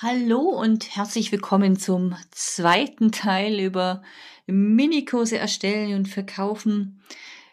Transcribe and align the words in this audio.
Hallo 0.00 0.40
und 0.40 0.96
herzlich 0.96 1.30
willkommen 1.32 1.78
zum 1.78 2.16
zweiten 2.30 3.12
Teil 3.12 3.60
über 3.60 4.02
Minikurse 4.46 5.36
erstellen 5.36 5.94
und 5.94 6.08
verkaufen. 6.08 7.02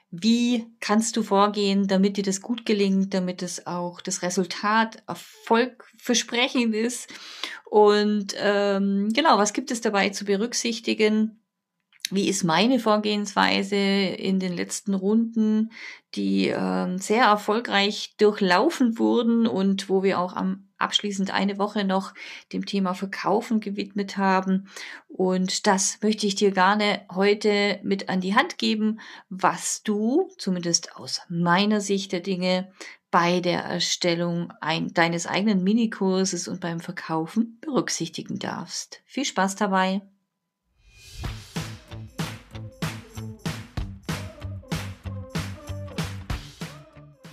Wie 0.10 0.66
kannst 0.80 1.18
du 1.18 1.22
vorgehen, 1.22 1.88
damit 1.88 2.16
dir 2.18 2.24
das 2.24 2.42
gut 2.42 2.66
gelingt, 2.66 3.14
damit 3.14 3.44
es 3.44 3.68
auch 3.68 4.00
das 4.00 4.24
Resultat 4.24 5.04
erfolgversprechend 5.06 6.74
ist? 6.74 7.14
Und 7.66 8.34
ähm, 8.38 9.10
genau, 9.14 9.38
was 9.38 9.52
gibt 9.54 9.70
es 9.70 9.82
dabei 9.82 10.10
zu 10.10 10.24
berücksichtigen? 10.24 11.44
Wie 12.10 12.30
ist 12.30 12.44
meine 12.44 12.80
Vorgehensweise 12.80 13.76
in 13.76 14.40
den 14.40 14.54
letzten 14.54 14.96
Runden, 14.96 15.72
die 16.16 16.48
ähm, 16.48 17.00
sehr 17.00 17.26
erfolgreich 17.26 18.16
durchlaufen 18.18 18.98
wurden 18.98 19.46
und 19.46 19.90
wo 19.90 20.02
wir 20.04 20.20
auch 20.20 20.34
am 20.34 20.69
abschließend 20.80 21.32
eine 21.32 21.58
Woche 21.58 21.84
noch 21.84 22.14
dem 22.54 22.66
Thema 22.66 22.94
Verkaufen 22.94 23.60
gewidmet 23.60 24.18
haben. 24.18 24.68
Und 25.08 25.68
das 25.68 26.00
möchte 26.02 26.26
ich 26.26 26.36
dir 26.36 26.52
gerne 26.52 27.02
heute 27.14 27.80
mit 27.84 28.10
an 28.10 28.22
die 28.22 28.36
Hand 28.36 28.58
geben, 28.58 29.00
was 29.30 29.84
du, 29.84 30.30
zumindest 30.38 30.96
aus 30.96 31.22
meiner 31.30 31.82
Sicht 31.82 32.12
der 32.12 32.22
Dinge, 32.22 32.72
bei 33.12 33.40
der 33.40 33.64
Erstellung 33.64 34.54
ein, 34.62 34.94
deines 34.94 35.26
eigenen 35.26 35.64
Minikurses 35.64 36.48
und 36.48 36.62
beim 36.62 36.80
Verkaufen 36.80 37.58
berücksichtigen 37.62 38.38
darfst. 38.38 39.02
Viel 39.06 39.26
Spaß 39.26 39.56
dabei! 39.56 40.02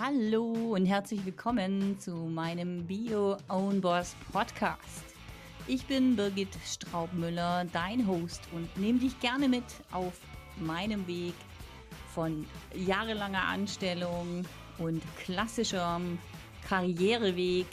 Hallo 0.06 0.52
und 0.76 0.86
herzlich 0.86 1.26
willkommen 1.26 1.98
zu 1.98 2.12
meinem 2.12 2.86
Bio 2.86 3.38
Own 3.48 3.80
Boss 3.80 4.14
Podcast. 4.30 5.02
Ich 5.66 5.84
bin 5.86 6.14
Birgit 6.14 6.56
Straubmüller, 6.64 7.64
dein 7.72 8.06
Host 8.06 8.42
und 8.52 8.68
nehme 8.76 9.00
dich 9.00 9.18
gerne 9.18 9.48
mit 9.48 9.64
auf 9.90 10.20
meinem 10.60 11.04
Weg 11.08 11.34
von 12.14 12.46
jahrelanger 12.72 13.42
Anstellung 13.48 14.44
und 14.78 15.02
klassischem 15.24 16.20
Karriereweg 16.68 17.66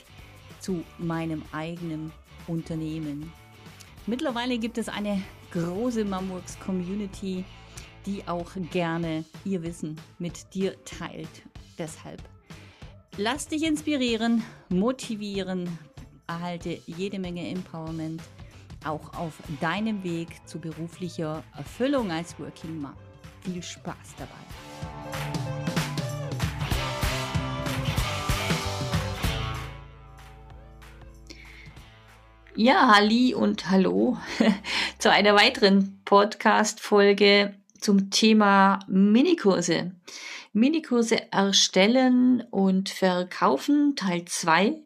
zu 0.60 0.84
meinem 0.98 1.44
eigenen 1.52 2.12
Unternehmen. 2.48 3.32
Mittlerweile 4.08 4.58
gibt 4.58 4.80
es 4.80 4.90
eine 4.90 5.22
große 5.52 6.04
Mamworks 6.04 6.60
Community, 6.60 7.46
die 8.08 8.28
auch 8.28 8.54
gerne 8.72 9.24
ihr 9.46 9.62
Wissen 9.62 10.02
mit 10.18 10.52
dir 10.56 10.84
teilt 10.84 11.44
Deshalb 11.78 12.22
lass 13.18 13.48
dich 13.48 13.64
inspirieren, 13.64 14.44
motivieren, 14.70 15.78
erhalte 16.28 16.80
jede 16.86 17.20
Menge 17.20 17.48
Empowerment 17.50 18.22
auch 18.86 19.14
auf 19.18 19.34
deinem 19.62 20.04
Weg 20.04 20.28
zu 20.46 20.60
beruflicher 20.60 21.44
Erfüllung 21.58 22.12
als 22.12 22.38
Working 22.40 22.82
Mom. 22.82 22.94
Viel 23.42 23.64
Spaß 23.64 24.16
dabei. 24.18 24.34
Ja, 32.56 32.94
Halli 32.94 33.34
und 33.34 33.70
Hallo 33.72 34.18
zu 35.00 35.12
einer 35.12 35.34
weiteren 35.34 36.00
Podcast-Folge 36.06 37.56
zum 37.80 38.12
Thema 38.12 38.80
Minikurse. 38.88 39.92
Minikurse 40.54 41.32
erstellen 41.32 42.44
und 42.52 42.90
verkaufen, 42.90 43.96
Teil 43.96 44.26
2. 44.26 44.82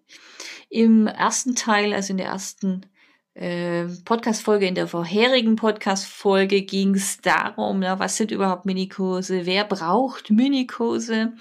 Im 0.69 1.07
ersten 1.07 1.55
Teil, 1.55 1.93
also 1.93 2.11
in 2.11 2.17
der 2.17 2.27
ersten 2.27 2.85
äh, 3.33 3.85
Podcast-Folge, 4.05 4.65
in 4.65 4.75
der 4.75 4.87
vorherigen 4.87 5.57
Podcast-Folge 5.57 6.61
ging 6.63 6.95
es 6.95 7.19
darum, 7.19 7.79
na, 7.79 7.99
was 7.99 8.15
sind 8.17 8.31
überhaupt 8.31 8.65
Minikurse, 8.65 9.45
wer 9.45 9.65
braucht 9.65 10.31
Minikurse, 10.31 11.33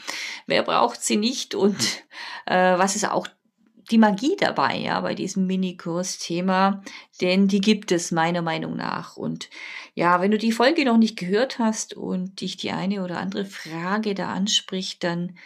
wer 0.46 0.62
braucht 0.64 1.02
sie 1.02 1.16
nicht? 1.16 1.54
Und 1.54 2.04
äh, 2.46 2.76
was 2.76 2.96
ist 2.96 3.08
auch 3.08 3.28
die 3.90 3.98
Magie 3.98 4.36
dabei, 4.38 4.76
ja, 4.78 5.00
bei 5.00 5.14
diesem 5.14 5.46
Minikurs-Thema, 5.46 6.82
denn 7.20 7.48
die 7.48 7.60
gibt 7.60 7.92
es 7.92 8.12
meiner 8.12 8.42
Meinung 8.42 8.76
nach. 8.76 9.16
Und 9.16 9.48
ja, 9.94 10.20
wenn 10.20 10.30
du 10.30 10.38
die 10.38 10.52
Folge 10.52 10.84
noch 10.84 10.98
nicht 10.98 11.18
gehört 11.18 11.58
hast 11.58 11.94
und 11.94 12.40
dich 12.40 12.56
die 12.56 12.72
eine 12.72 13.02
oder 13.02 13.18
andere 13.18 13.44
Frage 13.44 14.14
da 14.14 14.32
anspricht, 14.32 15.04
dann 15.04 15.36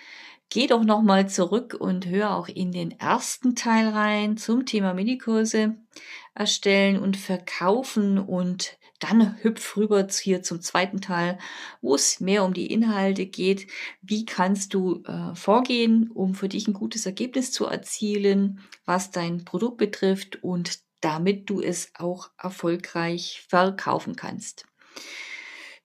geh 0.48 0.66
doch 0.66 0.82
nochmal 0.82 1.28
zurück 1.28 1.76
und 1.78 2.06
hör 2.06 2.34
auch 2.34 2.48
in 2.48 2.72
den 2.72 2.98
ersten 2.98 3.54
Teil 3.54 3.88
rein 3.88 4.36
zum 4.36 4.66
Thema 4.66 4.94
Minikurse 4.94 5.76
erstellen 6.34 6.98
und 6.98 7.16
verkaufen 7.16 8.18
und 8.18 8.78
dann 9.00 9.42
hüpf 9.42 9.76
rüber 9.76 10.06
hier 10.08 10.42
zum 10.42 10.60
zweiten 10.60 11.00
Teil, 11.00 11.38
wo 11.80 11.94
es 11.94 12.20
mehr 12.20 12.44
um 12.44 12.54
die 12.54 12.72
Inhalte 12.72 13.26
geht. 13.26 13.66
Wie 14.02 14.24
kannst 14.24 14.74
du 14.74 15.02
äh, 15.06 15.34
vorgehen, 15.34 16.10
um 16.12 16.34
für 16.34 16.48
dich 16.48 16.68
ein 16.68 16.74
gutes 16.74 17.06
Ergebnis 17.06 17.50
zu 17.50 17.66
erzielen, 17.66 18.60
was 18.84 19.10
dein 19.10 19.44
Produkt 19.44 19.78
betrifft 19.78 20.42
und 20.42 20.80
damit 21.00 21.48
du 21.48 21.60
es 21.60 21.92
auch 21.94 22.30
erfolgreich 22.38 23.44
verkaufen 23.48 24.16
kannst. 24.16 24.66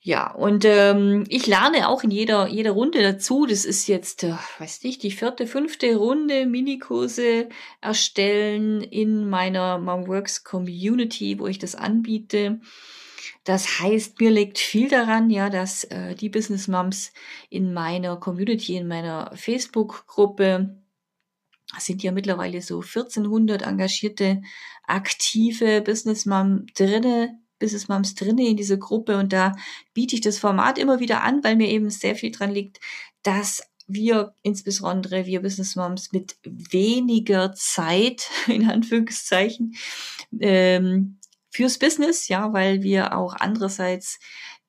Ja, 0.02 0.32
und 0.32 0.66
ähm, 0.66 1.24
ich 1.30 1.48
lerne 1.48 1.90
auch 1.90 2.04
in 2.04 2.12
jeder, 2.12 2.48
jeder 2.48 2.72
Runde 2.72 3.02
dazu. 3.02 3.48
Das 3.48 3.66
ist 3.66 3.88
jetzt, 3.88 4.24
äh, 4.24 4.36
weiß 4.60 4.84
nicht, 4.84 5.02
die 5.02 5.10
vierte, 5.10 5.48
fünfte 5.48 5.96
Runde 5.96 6.46
Minikurse 6.46 7.50
erstellen 7.82 8.82
in 8.82 9.28
meiner 9.28 9.80
Momworks 9.80 10.44
Community, 10.44 11.40
wo 11.40 11.48
ich 11.48 11.58
das 11.58 11.74
anbiete. 11.74 12.60
Das 13.44 13.80
heißt, 13.80 14.20
mir 14.20 14.32
liegt 14.32 14.60
viel 14.60 14.90
daran, 14.90 15.30
ja, 15.30 15.50
dass 15.50 15.84
äh, 15.86 16.16
die 16.16 16.30
Business 16.30 16.68
Moms 16.68 17.12
in 17.50 17.74
meiner 17.74 18.18
Community, 18.18 18.76
in 18.76 18.88
meiner 18.88 19.32
Facebook-Gruppe, 19.36 20.78
sind 21.80 22.04
ja 22.04 22.12
mittlerweile 22.12 22.62
so 22.62 22.82
1400 22.82 23.64
engagierte, 23.64 24.42
aktive 24.84 25.82
Business 25.82 26.26
Mom 26.26 26.66
drinne, 26.76 27.40
Business 27.60 27.88
Moms 27.88 28.16
drinne 28.16 28.48
in 28.48 28.58
dieser 28.58 28.78
Gruppe. 28.78 29.18
Und 29.18 29.34
da 29.34 29.54
biete 29.94 30.16
ich 30.16 30.22
das 30.22 30.38
Format 30.38 30.78
immer 30.78 31.00
wieder 31.00 31.24
an, 31.24 31.44
weil 31.44 31.56
mir 31.56 31.70
eben 31.70 31.90
sehr 31.90 32.16
viel 32.16 32.32
dran 32.32 32.52
liegt, 32.52 32.80
dass 33.24 33.64
wir, 33.88 34.34
insbesondere 34.42 35.26
wir 35.26 35.42
Business 35.42 35.76
Moms 35.76 36.12
mit 36.12 36.38
weniger 36.44 37.54
Zeit, 37.54 38.30
in 38.48 38.70
Anführungszeichen, 38.70 39.76
ähm, 40.40 41.20
fürs 41.56 41.80
Business, 41.80 42.28
ja, 42.28 42.54
weil 42.54 42.84
wir 42.84 43.18
auch 43.18 43.36
andererseits 43.40 44.20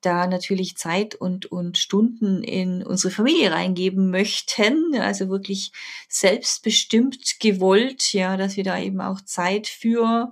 da 0.01 0.27
natürlich 0.27 0.77
Zeit 0.77 1.15
und, 1.15 1.47
und 1.47 1.77
Stunden 1.77 2.43
in 2.43 2.83
unsere 2.83 3.11
Familie 3.11 3.51
reingeben 3.51 4.09
möchten, 4.09 4.95
also 4.99 5.29
wirklich 5.29 5.71
selbstbestimmt 6.07 7.39
gewollt, 7.39 8.13
ja, 8.13 8.37
dass 8.37 8.57
wir 8.57 8.63
da 8.63 8.79
eben 8.79 9.01
auch 9.01 9.21
Zeit 9.21 9.67
für 9.67 10.31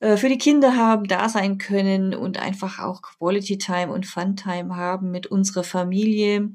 äh, 0.00 0.16
für 0.16 0.28
die 0.28 0.38
Kinder 0.38 0.76
haben, 0.76 1.04
da 1.04 1.28
sein 1.28 1.58
können 1.58 2.14
und 2.14 2.38
einfach 2.38 2.78
auch 2.78 3.02
Quality 3.02 3.58
Time 3.58 3.92
und 3.92 4.06
Fun 4.06 4.36
Time 4.36 4.76
haben 4.76 5.10
mit 5.10 5.26
unserer 5.26 5.64
Familie. 5.64 6.50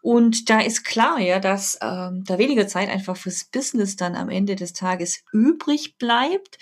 Und 0.00 0.50
da 0.50 0.60
ist 0.60 0.84
klar, 0.84 1.18
ja, 1.18 1.40
dass 1.40 1.78
ähm, 1.80 2.24
da 2.24 2.38
weniger 2.38 2.68
Zeit 2.68 2.88
einfach 2.88 3.16
fürs 3.16 3.44
Business 3.44 3.96
dann 3.96 4.14
am 4.14 4.28
Ende 4.28 4.54
des 4.54 4.72
Tages 4.74 5.24
übrig 5.32 5.96
bleibt. 5.98 6.58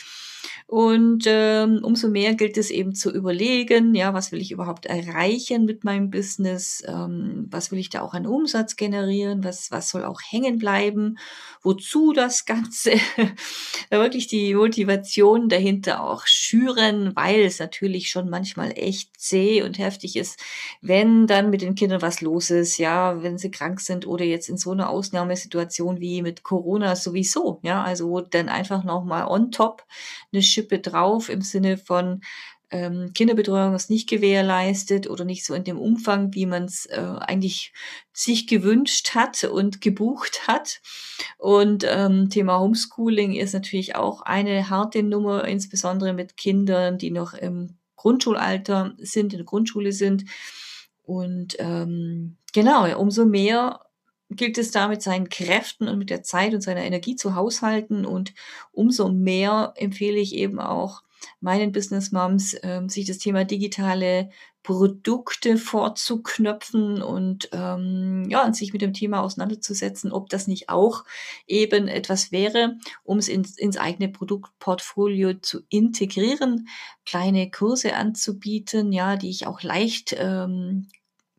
Und 0.66 1.24
ähm, 1.26 1.80
umso 1.82 2.08
mehr 2.08 2.34
gilt 2.34 2.56
es 2.56 2.70
eben 2.70 2.94
zu 2.94 3.10
überlegen, 3.10 3.94
ja, 3.94 4.14
was 4.14 4.32
will 4.32 4.40
ich 4.40 4.52
überhaupt 4.52 4.86
erreichen 4.86 5.64
mit 5.64 5.84
meinem 5.84 6.10
Business? 6.10 6.82
Ähm, 6.86 7.46
was 7.50 7.70
will 7.70 7.78
ich 7.78 7.90
da 7.90 8.02
auch 8.02 8.14
an 8.14 8.26
Umsatz 8.26 8.76
generieren? 8.76 9.44
Was, 9.44 9.70
was 9.70 9.90
soll 9.90 10.04
auch 10.04 10.20
hängen 10.26 10.58
bleiben? 10.58 11.18
Wozu 11.62 12.12
das 12.12 12.44
Ganze? 12.44 12.92
wirklich 13.90 14.26
die 14.26 14.54
Motivation 14.54 15.48
dahinter 15.48 16.02
auch 16.02 16.26
schüren, 16.26 17.14
weil 17.14 17.40
es 17.40 17.58
natürlich 17.58 18.10
schon 18.10 18.28
manchmal 18.28 18.72
echt 18.76 19.10
zäh 19.18 19.62
und 19.62 19.78
heftig 19.78 20.16
ist, 20.16 20.38
wenn 20.80 21.26
dann 21.26 21.50
mit 21.50 21.62
den 21.62 21.74
Kindern 21.74 22.02
was 22.02 22.20
los 22.20 22.50
ist, 22.50 22.78
ja, 22.78 23.22
wenn 23.22 23.38
sie 23.38 23.50
krank 23.50 23.80
sind 23.80 24.06
oder 24.06 24.24
jetzt 24.24 24.48
in 24.48 24.56
so 24.56 24.72
einer 24.72 24.90
Ausnahmesituation 24.90 26.00
wie 26.00 26.22
mit 26.22 26.42
Corona 26.42 26.96
sowieso, 26.96 27.60
ja, 27.62 27.82
also 27.82 28.20
dann 28.20 28.48
einfach 28.48 28.84
nochmal 28.84 29.26
on 29.26 29.50
top 29.50 29.84
eine 30.32 30.42
Schippe 30.42 30.78
drauf 30.78 31.28
im 31.28 31.42
Sinne 31.42 31.76
von 31.78 32.22
ähm, 32.72 33.12
Kinderbetreuung 33.12 33.74
ist 33.74 33.90
nicht 33.90 34.08
gewährleistet 34.08 35.08
oder 35.08 35.26
nicht 35.26 35.44
so 35.44 35.52
in 35.52 35.62
dem 35.62 35.78
Umfang, 35.78 36.32
wie 36.32 36.46
man 36.46 36.64
es 36.64 36.86
äh, 36.86 37.16
eigentlich 37.20 37.72
sich 38.14 38.46
gewünscht 38.46 39.14
hat 39.14 39.44
und 39.44 39.82
gebucht 39.82 40.48
hat. 40.48 40.80
Und 41.36 41.84
ähm, 41.86 42.30
Thema 42.30 42.58
Homeschooling 42.58 43.34
ist 43.34 43.52
natürlich 43.52 43.94
auch 43.94 44.22
eine 44.22 44.70
harte 44.70 45.02
Nummer, 45.02 45.44
insbesondere 45.44 46.14
mit 46.14 46.38
Kindern, 46.38 46.96
die 46.96 47.10
noch 47.10 47.34
im 47.34 47.76
Grundschulalter 47.96 48.94
sind, 48.98 49.34
in 49.34 49.40
der 49.40 49.46
Grundschule 49.46 49.92
sind. 49.92 50.24
Und 51.02 51.56
ähm, 51.58 52.38
genau, 52.54 52.98
umso 52.98 53.26
mehr 53.26 53.80
gilt 54.36 54.58
es 54.58 54.70
da 54.70 54.88
mit 54.88 55.02
seinen 55.02 55.28
Kräften 55.28 55.88
und 55.88 55.98
mit 55.98 56.10
der 56.10 56.22
Zeit 56.22 56.54
und 56.54 56.60
seiner 56.62 56.84
Energie 56.84 57.16
zu 57.16 57.34
haushalten. 57.34 58.04
Und 58.04 58.34
umso 58.72 59.08
mehr 59.08 59.72
empfehle 59.76 60.18
ich 60.18 60.34
eben 60.34 60.58
auch 60.58 61.02
meinen 61.40 61.72
Business 61.72 62.12
Moms, 62.12 62.54
äh, 62.54 62.82
sich 62.88 63.06
das 63.06 63.18
Thema 63.18 63.44
digitale 63.44 64.30
Produkte 64.62 65.56
vorzuknöpfen 65.56 67.02
und 67.02 67.48
ähm, 67.52 68.26
ja, 68.28 68.44
und 68.44 68.54
sich 68.54 68.72
mit 68.72 68.80
dem 68.80 68.92
Thema 68.92 69.22
auseinanderzusetzen, 69.22 70.12
ob 70.12 70.28
das 70.28 70.46
nicht 70.46 70.68
auch 70.68 71.04
eben 71.46 71.88
etwas 71.88 72.30
wäre, 72.30 72.76
um 73.02 73.18
es 73.18 73.28
ins, 73.28 73.58
ins 73.58 73.76
eigene 73.76 74.08
Produktportfolio 74.08 75.34
zu 75.34 75.62
integrieren, 75.68 76.68
kleine 77.04 77.50
Kurse 77.50 77.94
anzubieten, 77.94 78.92
ja, 78.92 79.16
die 79.16 79.30
ich 79.30 79.46
auch 79.46 79.62
leicht 79.62 80.14
ähm, 80.16 80.86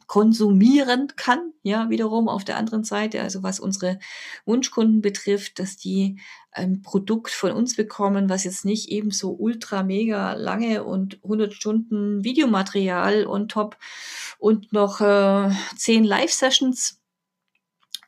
konsumieren 0.08 1.08
kann, 1.16 1.54
ja, 1.64 1.90
wiederum 1.90 2.28
auf 2.28 2.44
der 2.44 2.58
anderen 2.58 2.84
Seite, 2.84 3.22
also 3.22 3.44
was 3.44 3.60
unsere 3.60 4.00
Wunschkunden 4.46 5.02
betrifft, 5.02 5.60
dass 5.60 5.78
die 5.78 6.20
ein 6.52 6.82
Produkt 6.82 7.32
von 7.32 7.52
uns 7.52 7.76
bekommen, 7.76 8.30
was 8.30 8.44
jetzt 8.44 8.66
nicht 8.66 8.90
eben 8.90 9.12
so 9.12 9.32
ultra 9.32 9.84
mega 9.84 10.34
lange 10.34 10.84
und 10.84 11.20
100 11.24 11.54
Stunden 11.54 12.24
Videomaterial 12.24 13.26
on 13.26 13.48
top 13.48 13.78
und 14.38 14.72
noch 14.74 15.02
äh, 15.02 15.50
10 15.76 16.04
Live-Sessions 16.04 17.03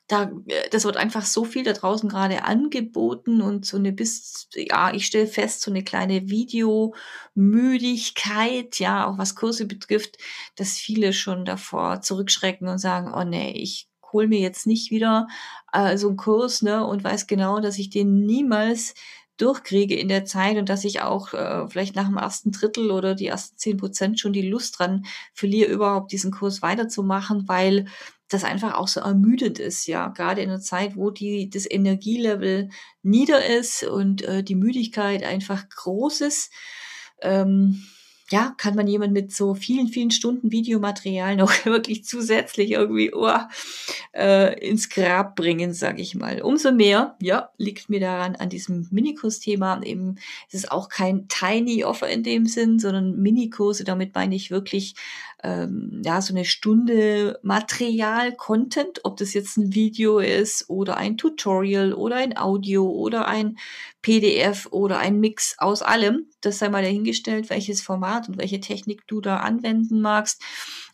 da, 0.07 0.31
äh, 0.47 0.69
das 0.69 0.85
wird 0.85 0.97
einfach 0.97 1.25
so 1.25 1.43
viel 1.45 1.63
da 1.63 1.73
draußen 1.73 2.07
gerade 2.09 2.43
angeboten 2.43 3.41
und 3.41 3.65
so 3.65 3.77
eine 3.77 3.91
bis, 3.91 4.47
ja, 4.55 4.93
ich 4.93 5.05
stelle 5.07 5.25
fest, 5.27 5.61
so 5.61 5.71
eine 5.71 5.83
kleine 5.83 6.29
Videomüdigkeit, 6.29 8.79
ja, 8.79 9.07
auch 9.07 9.17
was 9.17 9.35
Kurse 9.35 9.65
betrifft, 9.65 10.17
dass 10.55 10.73
viele 10.77 11.13
schon 11.13 11.45
davor 11.45 12.01
zurückschrecken 12.01 12.67
und 12.67 12.77
sagen, 12.79 13.13
oh 13.13 13.23
nee, 13.23 13.51
ich 13.51 13.87
hol 14.11 14.27
mir 14.27 14.39
jetzt 14.39 14.67
nicht 14.67 14.91
wieder 14.91 15.27
äh, 15.73 15.97
so 15.97 16.07
einen 16.07 16.17
Kurs, 16.17 16.61
ne, 16.61 16.85
und 16.85 17.03
weiß 17.03 17.27
genau, 17.27 17.59
dass 17.59 17.77
ich 17.79 17.89
den 17.89 18.25
niemals 18.25 18.93
durchkriege 19.37 19.95
in 19.95 20.07
der 20.07 20.23
Zeit 20.25 20.57
und 20.57 20.69
dass 20.69 20.85
ich 20.85 21.01
auch 21.01 21.33
äh, 21.33 21.67
vielleicht 21.67 21.95
nach 21.95 22.07
dem 22.07 22.17
ersten 22.17 22.51
Drittel 22.51 22.89
oder 22.91 23.15
die 23.15 23.27
ersten 23.27 23.57
zehn 23.57 23.77
Prozent 23.77 24.19
schon 24.19 24.31
die 24.33 24.47
Lust 24.47 24.79
dran 24.79 25.05
verliere, 25.33 25.71
überhaupt 25.71 26.11
diesen 26.13 26.31
Kurs 26.31 26.61
weiterzumachen, 26.61 27.47
weil 27.47 27.85
das 28.29 28.43
einfach 28.43 28.73
auch 28.75 28.87
so 28.87 29.01
ermüdend 29.01 29.59
ist, 29.59 29.85
ja, 29.87 30.07
gerade 30.07 30.41
in 30.41 30.49
einer 30.49 30.59
Zeit, 30.59 30.95
wo 30.95 31.11
die 31.11 31.49
das 31.49 31.69
Energielevel 31.69 32.69
nieder 33.03 33.45
ist 33.45 33.83
und 33.83 34.23
äh, 34.23 34.43
die 34.43 34.55
Müdigkeit 34.55 35.23
einfach 35.23 35.67
groß 35.69 36.21
ist. 36.21 36.51
Ähm, 37.21 37.83
ja, 38.31 38.55
kann 38.57 38.73
man 38.75 38.87
jemand 38.87 39.13
mit 39.13 39.31
so 39.31 39.53
vielen, 39.53 39.87
vielen 39.87 40.09
Stunden 40.09 40.51
Videomaterial 40.51 41.35
noch 41.35 41.65
wirklich 41.65 42.05
zusätzlich 42.05 42.71
irgendwie 42.71 43.13
oh, 43.13 43.29
äh, 44.15 44.59
ins 44.67 44.89
Grab 44.89 45.35
bringen, 45.35 45.73
sage 45.73 46.01
ich 46.01 46.15
mal. 46.15 46.41
Umso 46.41 46.71
mehr, 46.71 47.15
ja, 47.21 47.49
liegt 47.57 47.89
mir 47.89 47.99
daran 47.99 48.35
an 48.35 48.49
diesem 48.49 48.87
Minikurs-Thema. 48.89 49.83
Eben, 49.83 50.15
es 50.47 50.55
ist 50.55 50.71
auch 50.71 50.89
kein 50.89 51.27
Tiny 51.27 51.83
Offer 51.83 52.09
in 52.09 52.23
dem 52.23 52.47
Sinn, 52.47 52.79
sondern 52.79 53.21
Minikurse. 53.21 53.83
Damit 53.83 54.15
meine 54.15 54.35
ich 54.35 54.49
wirklich 54.49 54.95
ähm, 55.43 56.01
ja, 56.03 56.21
so 56.21 56.33
eine 56.33 56.45
Stunde 56.45 57.39
Material, 57.43 58.35
Content, 58.35 59.01
ob 59.03 59.17
das 59.17 59.33
jetzt 59.33 59.57
ein 59.57 59.73
Video 59.73 60.19
ist 60.19 60.69
oder 60.69 60.97
ein 60.97 61.17
Tutorial 61.17 61.93
oder 61.93 62.15
ein 62.17 62.37
Audio 62.37 62.89
oder 62.89 63.27
ein 63.27 63.57
PDF 64.01 64.67
oder 64.71 64.99
ein 64.99 65.19
Mix 65.19 65.55
aus 65.57 65.81
allem. 65.81 66.27
Das 66.41 66.59
sei 66.59 66.69
mal 66.69 66.83
dahingestellt, 66.83 67.49
welches 67.49 67.81
Format 67.81 68.29
und 68.29 68.37
welche 68.37 68.59
Technik 68.59 69.07
du 69.07 69.21
da 69.21 69.37
anwenden 69.37 70.01
magst. 70.01 70.41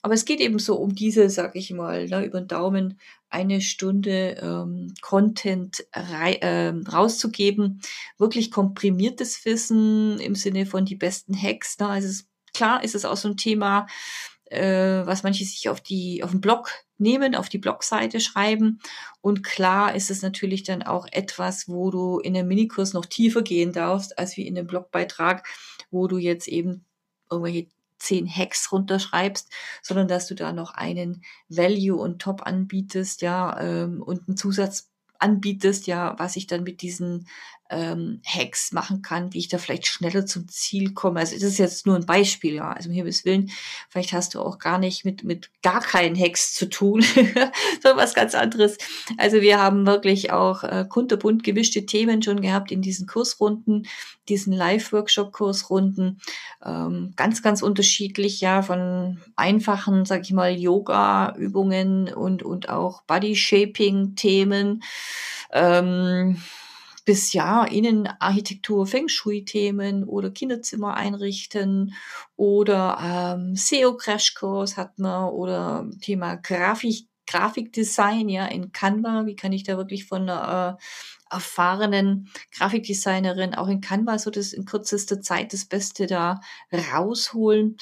Aber 0.01 0.13
es 0.13 0.25
geht 0.25 0.39
eben 0.39 0.59
so 0.59 0.75
um 0.75 0.95
diese, 0.95 1.29
sag 1.29 1.55
ich 1.55 1.71
mal, 1.71 2.07
ne, 2.07 2.25
über 2.25 2.41
den 2.41 2.47
Daumen 2.47 2.99
eine 3.29 3.61
Stunde 3.61 4.37
ähm, 4.41 4.93
Content 5.01 5.85
äh, 5.91 6.73
rauszugeben. 6.91 7.81
Wirklich 8.17 8.51
komprimiertes 8.51 9.45
Wissen 9.45 10.19
im 10.19 10.35
Sinne 10.35 10.65
von 10.65 10.85
die 10.85 10.95
besten 10.95 11.39
Hacks. 11.39 11.79
Ne? 11.79 11.87
Also 11.87 12.07
es, 12.07 12.27
klar 12.53 12.83
ist 12.83 12.95
es 12.95 13.05
auch 13.05 13.17
so 13.17 13.29
ein 13.29 13.37
Thema, 13.37 13.87
äh, 14.51 15.05
was 15.05 15.23
manche 15.23 15.45
sich 15.45 15.69
auf 15.69 15.81
die 15.81 16.23
auf 16.23 16.31
den 16.31 16.41
Blog 16.41 16.71
nehmen, 16.97 17.35
auf 17.35 17.49
die 17.49 17.57
Blogseite 17.57 18.19
schreiben. 18.19 18.79
Und 19.21 19.43
klar 19.43 19.95
ist 19.95 20.11
es 20.11 20.21
natürlich 20.21 20.63
dann 20.63 20.83
auch 20.83 21.07
etwas, 21.11 21.67
wo 21.67 21.89
du 21.89 22.19
in 22.19 22.35
einem 22.35 22.47
Minikurs 22.47 22.93
noch 22.93 23.05
tiefer 23.05 23.41
gehen 23.41 23.71
darfst, 23.73 24.19
als 24.19 24.37
wie 24.37 24.47
in 24.47 24.57
einem 24.57 24.67
Blogbeitrag, 24.67 25.47
wo 25.89 26.07
du 26.07 26.17
jetzt 26.17 26.47
eben 26.47 26.85
irgendwelche 27.29 27.67
zehn 27.97 28.27
Hacks 28.27 28.71
runterschreibst, 28.71 29.51
sondern 29.81 30.07
dass 30.07 30.27
du 30.27 30.35
da 30.35 30.51
noch 30.53 30.73
einen 30.73 31.23
Value 31.49 31.95
und 31.95 32.19
Top 32.21 32.45
anbietest, 32.45 33.21
ja, 33.21 33.59
ähm, 33.59 34.01
und 34.01 34.27
einen 34.27 34.37
Zusatz 34.37 34.89
anbietest, 35.19 35.87
ja, 35.87 36.15
was 36.17 36.35
ich 36.35 36.47
dann 36.47 36.63
mit 36.63 36.81
diesen 36.81 37.27
ähm, 37.71 38.21
Hacks 38.25 38.73
machen 38.73 39.01
kann, 39.01 39.33
wie 39.33 39.39
ich 39.39 39.47
da 39.47 39.57
vielleicht 39.57 39.87
schneller 39.87 40.25
zum 40.25 40.47
Ziel 40.49 40.93
komme. 40.93 41.21
Also 41.21 41.35
das 41.35 41.43
ist 41.43 41.57
jetzt 41.57 41.85
nur 41.85 41.95
ein 41.95 42.05
Beispiel, 42.05 42.55
ja. 42.55 42.73
Also 42.73 42.89
um 42.89 42.95
Himmels 42.95 43.23
Willen, 43.23 43.49
vielleicht 43.89 44.11
hast 44.11 44.35
du 44.35 44.41
auch 44.41 44.59
gar 44.59 44.77
nicht 44.77 45.05
mit, 45.05 45.23
mit 45.23 45.49
gar 45.63 45.79
keinen 45.79 46.19
Hacks 46.19 46.53
zu 46.53 46.69
tun, 46.69 47.01
sondern 47.81 47.97
was 47.97 48.13
ganz 48.13 48.35
anderes. 48.35 48.77
Also 49.17 49.41
wir 49.41 49.59
haben 49.59 49.85
wirklich 49.85 50.31
auch 50.31 50.63
äh, 50.63 50.85
kunterbunt 50.87 51.43
gemischte 51.43 51.85
Themen 51.85 52.21
schon 52.21 52.41
gehabt 52.41 52.71
in 52.71 52.81
diesen 52.81 53.07
Kursrunden, 53.07 53.87
diesen 54.27 54.51
Live-Workshop-Kursrunden. 54.53 56.19
Ähm, 56.63 57.13
ganz, 57.15 57.41
ganz 57.41 57.61
unterschiedlich, 57.61 58.41
ja, 58.41 58.61
von 58.61 59.19
einfachen, 59.37 60.05
sag 60.05 60.21
ich 60.21 60.33
mal, 60.33 60.51
Yoga-Übungen 60.51 62.13
und, 62.13 62.43
und 62.43 62.67
auch 62.67 63.03
Body-Shaping-Themen. 63.03 64.83
Ähm, 65.53 66.37
bis 67.05 67.33
ja 67.33 67.63
Innenarchitektur, 67.63 68.85
Feng 68.87 69.07
Shui-Themen 69.07 70.03
oder 70.03 70.31
Kinderzimmer 70.31 70.95
einrichten 70.95 71.93
oder 72.35 72.97
ähm, 73.01 73.55
SEO-Crashkurs 73.55 74.77
hat 74.77 74.99
man 74.99 75.29
oder 75.29 75.89
Thema 76.01 76.35
Grafik, 76.35 77.07
Grafikdesign 77.27 78.29
ja 78.29 78.45
in 78.45 78.71
Canva. 78.71 79.25
Wie 79.25 79.35
kann 79.35 79.53
ich 79.53 79.63
da 79.63 79.77
wirklich 79.77 80.05
von 80.05 80.27
äh, 80.27 80.73
erfahrenen 81.31 82.29
Grafikdesignerin 82.51 83.55
auch 83.55 83.67
in 83.67 83.81
Canva 83.81 84.19
so 84.19 84.29
das 84.29 84.53
in 84.53 84.65
kürzester 84.65 85.21
Zeit 85.21 85.53
das 85.53 85.65
Beste 85.65 86.07
da 86.07 86.41
rausholen 86.93 87.77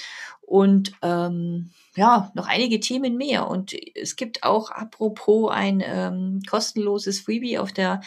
und 0.49 0.93
ähm, 1.03 1.69
ja, 1.95 2.31
noch 2.33 2.47
einige 2.47 2.79
Themen 2.79 3.17
mehr. 3.17 3.47
Und 3.47 3.75
es 3.95 4.15
gibt 4.15 4.43
auch 4.43 4.71
apropos 4.71 5.51
ein 5.51 5.83
ähm, 5.85 6.41
kostenloses 6.49 7.19
Freebie 7.19 7.59
auf 7.59 7.71
der 7.71 8.01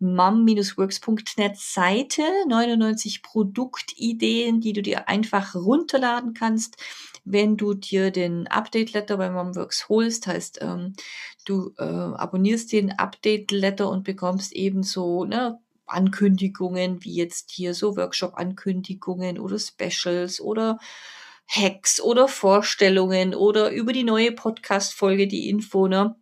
mum-works.net 0.00 1.56
Seite, 1.56 2.22
99 2.48 3.22
Produktideen, 3.22 4.60
die 4.60 4.72
du 4.72 4.82
dir 4.82 5.08
einfach 5.08 5.54
runterladen 5.54 6.34
kannst, 6.34 6.78
wenn 7.24 7.56
du 7.56 7.74
dir 7.74 8.10
den 8.10 8.48
Update-Letter 8.48 9.16
bei 9.16 9.30
Mumworks 9.30 9.88
holst. 9.88 10.26
Heißt, 10.26 10.58
ähm, 10.62 10.94
du 11.44 11.74
äh, 11.78 11.84
abonnierst 11.84 12.72
den 12.72 12.92
Update-Letter 12.92 13.88
und 13.88 14.04
bekommst 14.04 14.52
ebenso 14.52 15.24
ne, 15.24 15.60
Ankündigungen, 15.86 17.04
wie 17.04 17.14
jetzt 17.14 17.50
hier 17.50 17.74
so 17.74 17.96
Workshop-Ankündigungen 17.96 19.38
oder 19.38 19.58
Specials 19.58 20.40
oder 20.40 20.78
Hacks 21.46 22.00
oder 22.00 22.26
Vorstellungen 22.28 23.34
oder 23.34 23.70
über 23.70 23.92
die 23.92 24.04
neue 24.04 24.32
Podcast-Folge 24.32 25.28
die 25.28 25.48
Info, 25.48 25.88
ne? 25.88 26.16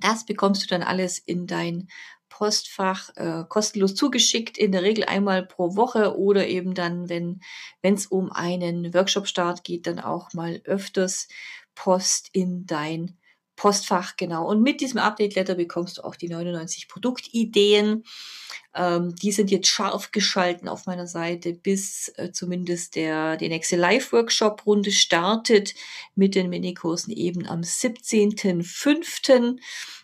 Das 0.00 0.24
bekommst 0.24 0.62
du 0.62 0.66
dann 0.68 0.82
alles 0.82 1.18
in 1.18 1.46
dein 1.46 1.88
Postfach 2.28 3.10
äh, 3.16 3.44
kostenlos 3.48 3.94
zugeschickt, 3.94 4.56
in 4.56 4.72
der 4.72 4.82
Regel 4.82 5.04
einmal 5.04 5.44
pro 5.44 5.76
Woche 5.76 6.16
oder 6.16 6.46
eben 6.46 6.74
dann, 6.74 7.08
wenn 7.08 7.40
es 7.82 8.06
um 8.06 8.30
einen 8.30 8.94
Workshop-Start 8.94 9.64
geht, 9.64 9.86
dann 9.86 9.98
auch 9.98 10.32
mal 10.32 10.60
öfters 10.64 11.28
Post 11.74 12.30
in 12.32 12.66
dein 12.66 13.18
Postfach, 13.60 14.16
genau. 14.16 14.48
Und 14.48 14.62
mit 14.62 14.80
diesem 14.80 15.00
Update-Letter 15.00 15.54
bekommst 15.54 15.98
du 15.98 16.02
auch 16.02 16.16
die 16.16 16.30
99 16.30 16.88
Produktideen. 16.88 18.04
Ähm, 18.74 19.14
die 19.16 19.32
sind 19.32 19.50
jetzt 19.50 19.68
scharf 19.68 20.12
geschalten 20.12 20.68
auf 20.68 20.86
meiner 20.86 21.06
Seite, 21.06 21.52
bis 21.52 22.12
äh, 22.16 22.30
zumindest 22.32 22.94
der, 22.94 23.36
die 23.36 23.48
nächste 23.48 23.76
Live-Workshop-Runde 23.76 24.92
startet 24.92 25.74
mit 26.14 26.34
den 26.34 26.50
Minikursen 26.50 27.12
eben 27.12 27.46
am 27.46 27.62
17.05. 27.62 29.58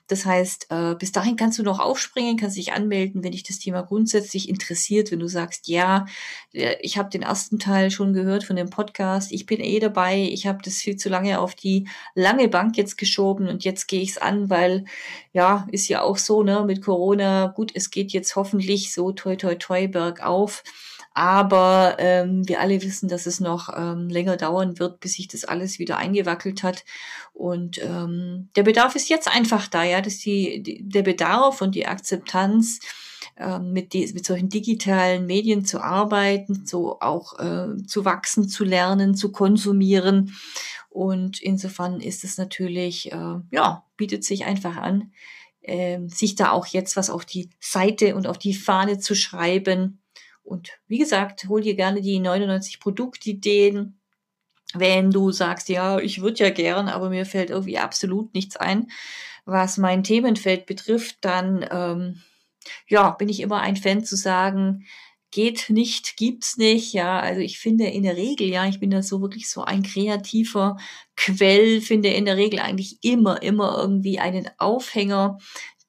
Das 0.08 0.24
heißt, 0.24 0.68
äh, 0.70 0.94
bis 0.94 1.10
dahin 1.10 1.34
kannst 1.34 1.58
du 1.58 1.64
noch 1.64 1.80
aufspringen, 1.80 2.36
kannst 2.36 2.56
dich 2.56 2.72
anmelden, 2.72 3.24
wenn 3.24 3.32
dich 3.32 3.42
das 3.42 3.58
Thema 3.58 3.82
grundsätzlich 3.82 4.48
interessiert, 4.48 5.10
wenn 5.10 5.18
du 5.18 5.26
sagst, 5.26 5.66
ja, 5.66 6.06
äh, 6.52 6.76
ich 6.80 6.96
habe 6.96 7.10
den 7.10 7.22
ersten 7.22 7.58
Teil 7.58 7.90
schon 7.90 8.12
gehört 8.12 8.44
von 8.44 8.54
dem 8.54 8.70
Podcast, 8.70 9.32
ich 9.32 9.46
bin 9.46 9.60
eh 9.60 9.80
dabei, 9.80 10.22
ich 10.30 10.46
habe 10.46 10.60
das 10.62 10.76
viel 10.76 10.96
zu 10.96 11.08
lange 11.08 11.40
auf 11.40 11.56
die 11.56 11.88
lange 12.14 12.46
Bank 12.48 12.76
jetzt 12.76 12.98
geschoben 12.98 13.48
und 13.48 13.64
jetzt 13.64 13.88
gehe 13.88 14.00
ich 14.00 14.10
es 14.10 14.18
an, 14.18 14.48
weil 14.48 14.84
ja, 15.32 15.66
ist 15.72 15.88
ja 15.88 16.02
auch 16.02 16.18
so, 16.18 16.44
ne, 16.44 16.64
mit 16.64 16.82
Corona, 16.82 17.48
gut, 17.48 17.72
es 17.74 17.90
geht 17.90 18.12
jetzt 18.12 18.36
hoffentlich 18.36 18.55
so 18.60 19.12
toi 19.12 19.36
toi 19.36 19.54
toi 19.54 19.86
bergauf. 19.88 20.62
Aber 21.14 21.96
ähm, 21.98 22.46
wir 22.46 22.60
alle 22.60 22.82
wissen, 22.82 23.08
dass 23.08 23.24
es 23.24 23.40
noch 23.40 23.70
ähm, 23.74 24.10
länger 24.10 24.36
dauern 24.36 24.78
wird, 24.78 25.00
bis 25.00 25.14
sich 25.14 25.28
das 25.28 25.46
alles 25.46 25.78
wieder 25.78 25.96
eingewackelt 25.96 26.62
hat. 26.62 26.84
Und 27.32 27.82
ähm, 27.82 28.50
der 28.54 28.64
Bedarf 28.64 28.96
ist 28.96 29.08
jetzt 29.08 29.26
einfach 29.26 29.66
da, 29.66 29.82
ja, 29.82 30.02
dass 30.02 30.18
die, 30.18 30.62
die 30.62 30.86
der 30.86 31.02
Bedarf 31.02 31.62
und 31.62 31.74
die 31.74 31.86
Akzeptanz 31.86 32.80
ähm, 33.38 33.72
mit, 33.72 33.94
die, 33.94 34.10
mit 34.12 34.26
solchen 34.26 34.50
digitalen 34.50 35.24
Medien 35.26 35.64
zu 35.64 35.80
arbeiten, 35.80 36.66
so 36.66 37.00
auch 37.00 37.38
äh, 37.38 37.82
zu 37.86 38.04
wachsen, 38.04 38.48
zu 38.48 38.64
lernen, 38.64 39.14
zu 39.14 39.32
konsumieren. 39.32 40.34
Und 40.90 41.40
insofern 41.40 42.00
ist 42.00 42.24
es 42.24 42.38
natürlich, 42.38 43.12
äh, 43.12 43.34
ja, 43.50 43.84
bietet 43.96 44.24
sich 44.24 44.44
einfach 44.44 44.76
an, 44.76 45.12
äh, 45.66 46.00
sich 46.08 46.34
da 46.34 46.50
auch 46.50 46.66
jetzt 46.66 46.96
was 46.96 47.10
auf 47.10 47.24
die 47.24 47.50
Seite 47.60 48.14
und 48.14 48.26
auf 48.26 48.38
die 48.38 48.54
Fahne 48.54 48.98
zu 48.98 49.14
schreiben. 49.14 50.00
Und 50.42 50.70
wie 50.86 50.98
gesagt, 50.98 51.46
hol 51.48 51.60
dir 51.60 51.74
gerne 51.74 52.00
die 52.00 52.20
99 52.20 52.80
Produktideen. 52.80 53.98
Wenn 54.74 55.10
du 55.10 55.32
sagst, 55.32 55.68
ja, 55.68 55.98
ich 55.98 56.20
würde 56.20 56.44
ja 56.44 56.50
gern, 56.50 56.88
aber 56.88 57.08
mir 57.08 57.26
fällt 57.26 57.50
irgendwie 57.50 57.78
absolut 57.78 58.34
nichts 58.34 58.56
ein, 58.56 58.88
was 59.44 59.78
mein 59.78 60.02
Themenfeld 60.02 60.66
betrifft, 60.66 61.18
dann 61.20 61.64
ähm, 61.70 62.22
ja, 62.88 63.10
bin 63.10 63.28
ich 63.28 63.40
immer 63.40 63.60
ein 63.60 63.76
Fan 63.76 64.04
zu 64.04 64.16
sagen, 64.16 64.84
geht 65.30 65.70
nicht, 65.70 66.16
gibt's 66.16 66.56
nicht. 66.56 66.92
Ja, 66.92 67.20
also 67.20 67.40
ich 67.40 67.58
finde 67.58 67.86
in 67.86 68.02
der 68.02 68.16
Regel, 68.16 68.48
ja, 68.48 68.66
ich 68.66 68.80
bin 68.80 68.90
da 68.90 69.02
so 69.02 69.20
wirklich 69.20 69.48
so 69.50 69.62
ein 69.62 69.82
kreativer 69.82 70.76
Quell, 71.16 71.80
finde 71.80 72.08
in 72.08 72.24
der 72.24 72.36
Regel 72.36 72.60
eigentlich 72.60 72.98
immer, 73.02 73.42
immer 73.42 73.76
irgendwie 73.78 74.18
einen 74.18 74.48
Aufhänger, 74.58 75.38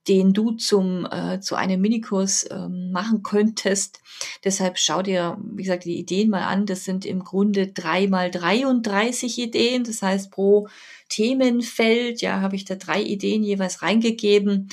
den 0.07 0.33
du 0.33 0.51
zum 0.51 1.05
äh, 1.05 1.41
zu 1.41 1.55
einem 1.55 1.81
Minikurs 1.81 2.47
ähm, 2.49 2.91
machen 2.91 3.23
könntest. 3.23 3.99
Deshalb 4.43 4.77
schau 4.77 5.01
dir, 5.01 5.37
wie 5.41 5.63
gesagt, 5.63 5.83
die 5.85 5.99
Ideen 5.99 6.29
mal 6.29 6.43
an. 6.43 6.65
Das 6.65 6.85
sind 6.85 7.05
im 7.05 7.23
Grunde 7.23 7.67
drei 7.67 8.07
mal 8.07 8.31
33 8.31 9.37
Ideen. 9.37 9.83
Das 9.83 10.01
heißt, 10.01 10.31
pro 10.31 10.69
Themenfeld, 11.09 12.21
ja, 12.21 12.41
habe 12.41 12.55
ich 12.55 12.65
da 12.65 12.75
drei 12.75 13.01
Ideen 13.01 13.43
jeweils 13.43 13.81
reingegeben 13.81 14.69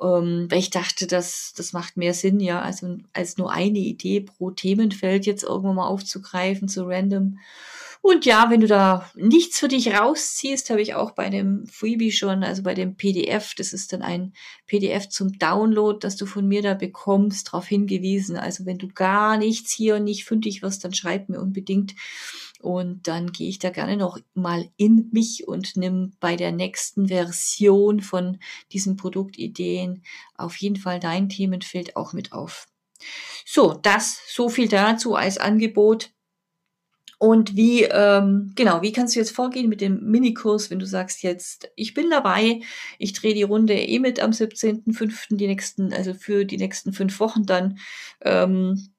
ähm, 0.00 0.46
weil 0.50 0.58
ich 0.58 0.70
dachte, 0.70 1.06
das, 1.06 1.52
das 1.56 1.72
macht 1.72 1.96
mehr 1.96 2.14
Sinn, 2.14 2.40
ja, 2.40 2.60
also 2.60 2.98
als 3.12 3.36
nur 3.36 3.52
eine 3.52 3.78
Idee 3.78 4.20
pro 4.20 4.50
Themenfeld 4.50 5.26
jetzt 5.26 5.42
irgendwann 5.42 5.76
mal 5.76 5.88
aufzugreifen, 5.88 6.68
so 6.68 6.84
random. 6.86 7.38
Und 8.00 8.24
ja, 8.24 8.48
wenn 8.48 8.60
du 8.60 8.68
da 8.68 9.10
nichts 9.16 9.58
für 9.58 9.68
dich 9.68 9.92
rausziehst, 9.92 10.70
habe 10.70 10.80
ich 10.80 10.94
auch 10.94 11.10
bei 11.10 11.30
dem 11.30 11.66
Freebie 11.66 12.12
schon, 12.12 12.44
also 12.44 12.62
bei 12.62 12.74
dem 12.74 12.96
PDF, 12.96 13.54
das 13.54 13.72
ist 13.72 13.92
dann 13.92 14.02
ein 14.02 14.32
PDF 14.66 15.08
zum 15.08 15.38
Download, 15.38 15.98
das 16.00 16.16
du 16.16 16.24
von 16.24 16.46
mir 16.46 16.62
da 16.62 16.74
bekommst, 16.74 17.48
darauf 17.48 17.66
hingewiesen. 17.66 18.36
Also 18.36 18.66
wenn 18.66 18.78
du 18.78 18.88
gar 18.88 19.36
nichts 19.36 19.72
hier 19.72 19.98
nicht 19.98 20.24
fündig 20.24 20.62
wirst, 20.62 20.84
dann 20.84 20.94
schreib 20.94 21.28
mir 21.28 21.40
unbedingt. 21.40 21.94
Und 22.60 23.06
dann 23.06 23.32
gehe 23.32 23.48
ich 23.48 23.58
da 23.58 23.70
gerne 23.70 23.96
noch 23.96 24.18
mal 24.34 24.68
in 24.76 25.08
mich 25.12 25.46
und 25.46 25.76
nimm 25.76 26.12
bei 26.18 26.34
der 26.34 26.50
nächsten 26.50 27.08
Version 27.08 28.00
von 28.00 28.38
diesen 28.72 28.96
Produktideen 28.96 30.02
auf 30.36 30.56
jeden 30.56 30.76
Fall 30.76 30.98
dein 30.98 31.28
Themenfeld 31.28 31.96
auch 31.96 32.12
mit 32.12 32.32
auf. 32.32 32.66
So, 33.46 33.74
das 33.74 34.20
so 34.28 34.48
viel 34.48 34.68
dazu 34.68 35.14
als 35.14 35.38
Angebot. 35.38 36.10
Und 37.18 37.56
wie, 37.56 37.82
ähm, 37.82 38.52
genau, 38.54 38.80
wie 38.80 38.92
kannst 38.92 39.16
du 39.16 39.18
jetzt 39.18 39.32
vorgehen 39.34 39.68
mit 39.68 39.80
dem 39.80 40.04
Minikurs, 40.08 40.70
wenn 40.70 40.78
du 40.78 40.86
sagst 40.86 41.24
jetzt, 41.24 41.68
ich 41.74 41.92
bin 41.92 42.10
dabei, 42.10 42.60
ich 42.98 43.12
drehe 43.12 43.34
die 43.34 43.42
Runde 43.42 43.74
eh 43.74 43.98
mit 43.98 44.20
am 44.20 44.30
17.05. 44.30 45.36
die 45.36 45.48
nächsten, 45.48 45.92
also 45.92 46.14
für 46.14 46.44
die 46.44 46.58
nächsten 46.58 46.92
fünf 46.92 47.18
Wochen 47.18 47.44
dann. 47.44 47.78
Ähm, 48.20 48.90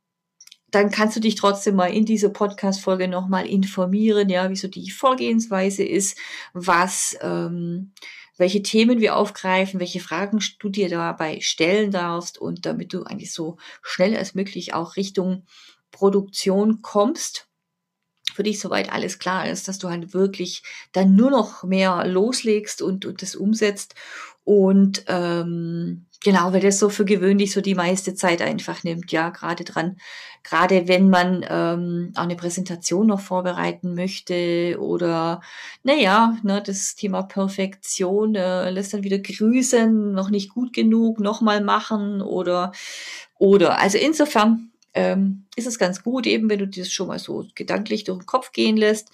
dann 0.72 0.92
kannst 0.92 1.16
du 1.16 1.20
dich 1.20 1.36
trotzdem 1.36 1.76
mal 1.76 1.94
in 1.94 2.06
dieser 2.06 2.30
Podcast-Folge 2.30 3.08
nochmal 3.08 3.48
informieren, 3.48 4.30
ja, 4.30 4.50
wie 4.50 4.56
so 4.56 4.68
die 4.68 4.92
Vorgehensweise 4.92 5.84
ist, 5.84 6.18
was, 6.54 7.18
ähm, 7.22 7.94
welche 8.38 8.62
Themen 8.62 9.00
wir 9.00 9.16
aufgreifen, 9.16 9.80
welche 9.80 10.00
Fragen 10.00 10.40
du 10.60 10.70
dir 10.70 10.90
dabei 10.90 11.40
stellen 11.42 11.92
darfst 11.92 12.38
und 12.38 12.66
damit 12.66 12.94
du 12.94 13.04
eigentlich 13.04 13.34
so 13.34 13.58
schnell 13.82 14.16
als 14.16 14.36
möglich 14.36 14.74
auch 14.74 14.96
Richtung 14.96 15.46
Produktion 15.92 16.82
kommst 16.82 17.50
für 18.34 18.44
dich 18.44 18.60
soweit 18.60 18.92
alles 18.92 19.20
klar 19.20 19.50
ist, 19.50 19.68
dass 19.68 19.80
du 19.80 19.90
halt 19.90 20.14
wirklich 20.14 20.64
dann 20.94 21.16
nur 21.16 21.30
noch 21.30 21.64
mehr 21.64 22.08
loslegst 22.08 22.82
und, 22.82 23.06
und 23.06 23.22
das 23.22 23.36
umsetzt. 23.36 23.96
Und 24.46 25.04
ähm, 25.08 26.06
genau, 26.24 26.54
weil 26.54 26.62
das 26.62 26.80
so 26.80 26.90
für 26.90 27.06
gewöhnlich 27.06 27.52
so 27.52 27.62
die 27.62 27.76
meiste 27.76 28.16
Zeit 28.16 28.42
einfach 28.42 28.84
nimmt, 28.84 29.12
ja, 29.12 29.30
gerade 29.30 29.64
dran. 29.64 29.98
Gerade 30.44 30.88
wenn 30.88 31.10
man 31.10 31.46
ähm, 31.50 32.14
auch 32.16 32.24
eine 32.24 32.36
Präsentation 32.36 33.08
noch 33.08 33.20
vorbereiten 33.20 33.94
möchte 33.94 34.78
oder 34.80 35.42
naja, 35.84 36.38
ne, 36.44 36.64
das 36.66 36.96
Thema 36.96 37.24
Perfektion 37.24 38.36
äh, 38.36 38.70
lässt 38.70 38.94
dann 38.94 39.04
wieder 39.04 39.20
grüßen, 39.20 40.14
noch 40.14 40.30
nicht 40.30 40.50
gut 40.50 40.74
genug, 40.74 41.20
nochmal 41.20 41.62
machen 41.62 42.22
oder 42.22 42.72
oder. 43.38 43.80
Also 43.80 43.98
insofern 43.98 44.72
ähm, 44.94 45.46
ist 45.56 45.68
es 45.68 45.80
ganz 45.80 46.04
gut, 46.04 46.26
eben 46.28 46.50
wenn 46.50 46.60
du 46.60 46.68
das 46.68 46.92
schon 46.92 47.08
mal 47.08 47.20
so 47.20 47.46
gedanklich 47.56 48.04
durch 48.06 48.20
den 48.20 48.26
Kopf 48.26 48.52
gehen 48.52 48.78
lässt. 48.78 49.10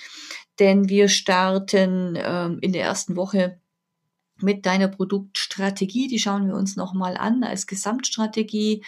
Denn 0.59 0.89
wir 0.89 1.09
starten 1.09 2.17
ähm, 2.17 2.59
in 2.61 2.71
der 2.71 2.83
ersten 2.83 3.15
Woche 3.15 3.59
mit 4.41 4.65
deiner 4.65 4.87
Produktstrategie. 4.87 6.07
Die 6.07 6.19
schauen 6.19 6.47
wir 6.47 6.55
uns 6.55 6.75
nochmal 6.75 7.17
an 7.17 7.43
als 7.43 7.67
Gesamtstrategie. 7.67 8.83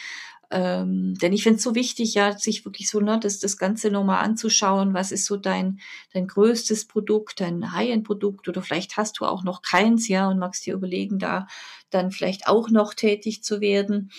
Ähm, 0.50 1.16
denn 1.16 1.34
ich 1.34 1.44
finde 1.44 1.58
es 1.58 1.64
so 1.64 1.76
wichtig, 1.76 2.14
ja, 2.14 2.38
sich 2.38 2.64
wirklich 2.64 2.90
so, 2.90 3.02
ne, 3.02 3.20
das, 3.20 3.40
das 3.40 3.58
Ganze 3.58 3.92
nochmal 3.92 4.24
anzuschauen. 4.24 4.94
Was 4.94 5.12
ist 5.12 5.26
so 5.26 5.36
dein, 5.36 5.80
dein 6.14 6.28
größtes 6.28 6.88
Produkt, 6.88 7.42
dein 7.42 7.74
High-End-Produkt 7.74 8.48
oder 8.48 8.62
vielleicht 8.62 8.96
hast 8.96 9.20
du 9.20 9.26
auch 9.26 9.44
noch 9.44 9.62
keins, 9.62 10.08
ja, 10.08 10.30
und 10.30 10.40
magst 10.40 10.66
dir 10.66 10.74
überlegen, 10.74 11.20
da 11.20 11.48
dann 11.90 12.12
vielleicht 12.12 12.48
auch 12.48 12.70
noch 12.70 12.94
tätig 12.94 13.44
zu 13.44 13.60
werden. 13.60 14.12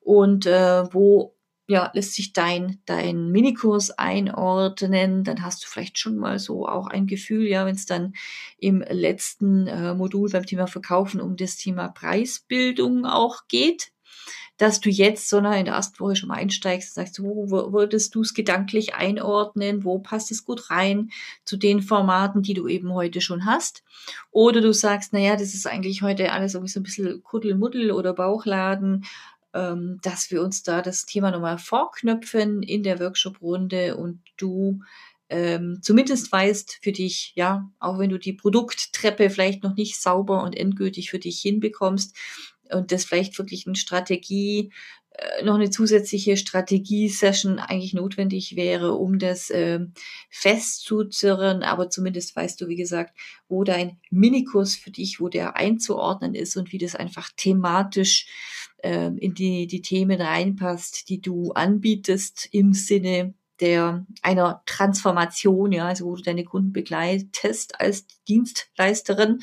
Und 0.00 0.46
äh, 0.46 0.92
wo 0.92 1.35
ja, 1.68 1.90
lässt 1.94 2.14
sich 2.14 2.32
dein, 2.32 2.80
dein 2.86 3.30
Minikurs 3.30 3.90
einordnen, 3.90 5.24
dann 5.24 5.42
hast 5.42 5.64
du 5.64 5.68
vielleicht 5.68 5.98
schon 5.98 6.16
mal 6.16 6.38
so 6.38 6.68
auch 6.68 6.86
ein 6.86 7.06
Gefühl, 7.06 7.46
ja, 7.46 7.66
wenn 7.66 7.74
es 7.74 7.86
dann 7.86 8.14
im 8.58 8.84
letzten 8.88 9.66
äh, 9.66 9.94
Modul 9.94 10.30
beim 10.30 10.46
Thema 10.46 10.68
Verkaufen 10.68 11.20
um 11.20 11.36
das 11.36 11.56
Thema 11.56 11.88
Preisbildung 11.88 13.04
auch 13.04 13.48
geht, 13.48 13.90
dass 14.58 14.80
du 14.80 14.88
jetzt, 14.88 15.28
sondern 15.28 15.54
in 15.54 15.64
der 15.66 15.74
ersten 15.74 16.00
Woche 16.00 16.16
schon 16.16 16.28
mal 16.28 16.36
einsteigst 16.36 16.96
und 16.96 17.04
sagst, 17.04 17.22
wo 17.22 17.50
würdest 17.72 18.14
du 18.14 18.22
es 18.22 18.32
gedanklich 18.32 18.94
einordnen, 18.94 19.84
wo 19.84 19.98
passt 19.98 20.30
es 20.30 20.44
gut 20.44 20.70
rein 20.70 21.10
zu 21.44 21.56
den 21.56 21.82
Formaten, 21.82 22.42
die 22.42 22.54
du 22.54 22.66
eben 22.66 22.94
heute 22.94 23.20
schon 23.20 23.44
hast. 23.44 23.82
Oder 24.30 24.60
du 24.60 24.72
sagst, 24.72 25.12
naja, 25.12 25.36
das 25.36 25.52
ist 25.52 25.66
eigentlich 25.66 26.02
heute 26.02 26.32
alles 26.32 26.54
irgendwie 26.54 26.72
so 26.72 26.80
ein 26.80 26.84
bisschen 26.84 27.22
Kuddelmuddel 27.22 27.90
oder 27.90 28.14
Bauchladen, 28.14 29.04
ähm, 29.56 29.98
dass 30.02 30.30
wir 30.30 30.42
uns 30.42 30.62
da 30.62 30.82
das 30.82 31.06
Thema 31.06 31.30
nochmal 31.30 31.58
vorknöpfen 31.58 32.62
in 32.62 32.82
der 32.82 33.00
Workshop-Runde 33.00 33.96
und 33.96 34.20
du 34.36 34.80
ähm, 35.28 35.78
zumindest 35.82 36.30
weißt 36.30 36.78
für 36.82 36.92
dich, 36.92 37.32
ja, 37.34 37.68
auch 37.80 37.98
wenn 37.98 38.10
du 38.10 38.18
die 38.18 38.34
Produkttreppe 38.34 39.30
vielleicht 39.30 39.64
noch 39.64 39.74
nicht 39.74 40.00
sauber 40.00 40.42
und 40.42 40.54
endgültig 40.56 41.10
für 41.10 41.18
dich 41.18 41.40
hinbekommst 41.40 42.16
und 42.70 42.92
das 42.92 43.04
vielleicht 43.04 43.38
wirklich 43.38 43.66
eine 43.66 43.76
Strategie, 43.76 44.72
äh, 45.10 45.42
noch 45.42 45.54
eine 45.54 45.70
zusätzliche 45.70 46.36
Strategie-Session 46.36 47.58
eigentlich 47.58 47.94
notwendig 47.94 48.54
wäre, 48.56 48.92
um 48.92 49.18
das 49.18 49.50
äh, 49.50 49.80
festzuzirren. 50.28 51.62
Aber 51.62 51.90
zumindest 51.90 52.36
weißt 52.36 52.60
du, 52.60 52.68
wie 52.68 52.76
gesagt, 52.76 53.16
wo 53.48 53.64
dein 53.64 53.98
Minikurs 54.10 54.76
für 54.76 54.90
dich, 54.90 55.18
wo 55.18 55.28
der 55.28 55.56
einzuordnen 55.56 56.34
ist 56.34 56.56
und 56.56 56.72
wie 56.72 56.78
das 56.78 56.94
einfach 56.94 57.30
thematisch 57.36 58.26
äh, 58.86 59.06
in 59.18 59.34
die, 59.34 59.66
die 59.66 59.82
Themen 59.82 60.20
reinpasst, 60.20 61.08
die 61.08 61.20
du 61.20 61.52
anbietest 61.52 62.48
im 62.52 62.72
Sinne 62.72 63.34
der 63.60 64.06
einer 64.22 64.62
Transformation, 64.66 65.72
ja, 65.72 65.86
also 65.86 66.04
wo 66.04 66.14
du 66.14 66.22
deine 66.22 66.44
Kunden 66.44 66.72
begleitest 66.72 67.80
als 67.80 68.06
Dienstleisterin 68.28 69.40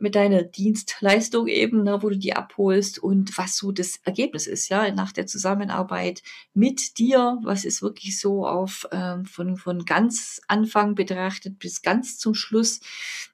mit 0.00 0.14
deiner 0.14 0.42
Dienstleistung 0.42 1.46
eben, 1.48 1.82
ne, 1.82 2.02
wo 2.02 2.08
du 2.08 2.16
die 2.16 2.34
abholst 2.34 2.98
und 2.98 3.36
was 3.36 3.56
so 3.56 3.72
das 3.72 4.00
Ergebnis 4.04 4.46
ist, 4.46 4.68
ja, 4.68 4.90
nach 4.92 5.12
der 5.12 5.26
Zusammenarbeit 5.26 6.22
mit 6.54 6.98
dir, 6.98 7.38
was 7.42 7.64
ist 7.64 7.82
wirklich 7.82 8.18
so 8.20 8.46
auf 8.46 8.88
ähm, 8.92 9.24
von, 9.24 9.56
von 9.56 9.84
ganz 9.84 10.40
Anfang 10.48 10.94
betrachtet 10.94 11.58
bis 11.58 11.82
ganz 11.82 12.18
zum 12.18 12.34
Schluss 12.34 12.80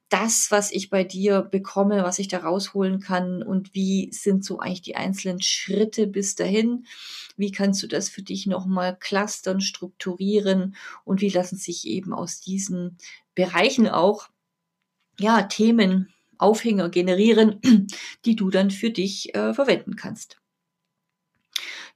das, 0.08 0.50
was 0.50 0.70
ich 0.70 0.90
bei 0.90 1.02
dir 1.02 1.42
bekomme, 1.42 2.04
was 2.04 2.20
ich 2.20 2.28
da 2.28 2.38
rausholen 2.38 3.00
kann 3.00 3.42
und 3.42 3.74
wie 3.74 4.12
sind 4.12 4.44
so 4.44 4.60
eigentlich 4.60 4.82
die 4.82 4.94
einzelnen 4.94 5.42
Schritte 5.42 6.06
bis 6.06 6.36
dahin? 6.36 6.86
Wie 7.36 7.50
kannst 7.50 7.82
du 7.82 7.88
das 7.88 8.08
für 8.08 8.22
dich 8.22 8.46
nochmal 8.46 8.96
clustern, 8.96 9.60
strukturieren 9.60 10.76
und 11.04 11.20
wie 11.20 11.30
lassen 11.30 11.56
sich 11.56 11.86
eben 11.88 12.12
aus 12.12 12.40
diesen 12.40 12.96
Bereichen 13.34 13.88
auch 13.88 14.28
ja, 15.18 15.42
Themen 15.42 16.13
Aufhänger 16.38 16.88
generieren, 16.88 17.60
die 18.24 18.36
du 18.36 18.50
dann 18.50 18.70
für 18.70 18.90
dich 18.90 19.34
äh, 19.34 19.54
verwenden 19.54 19.96
kannst. 19.96 20.38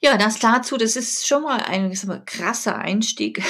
Ja, 0.00 0.16
das 0.16 0.38
dazu, 0.38 0.76
das 0.76 0.94
ist 0.94 1.26
schon 1.26 1.42
mal 1.42 1.60
ein 1.60 1.92
mal, 2.06 2.22
krasser 2.24 2.78
Einstieg. 2.78 3.42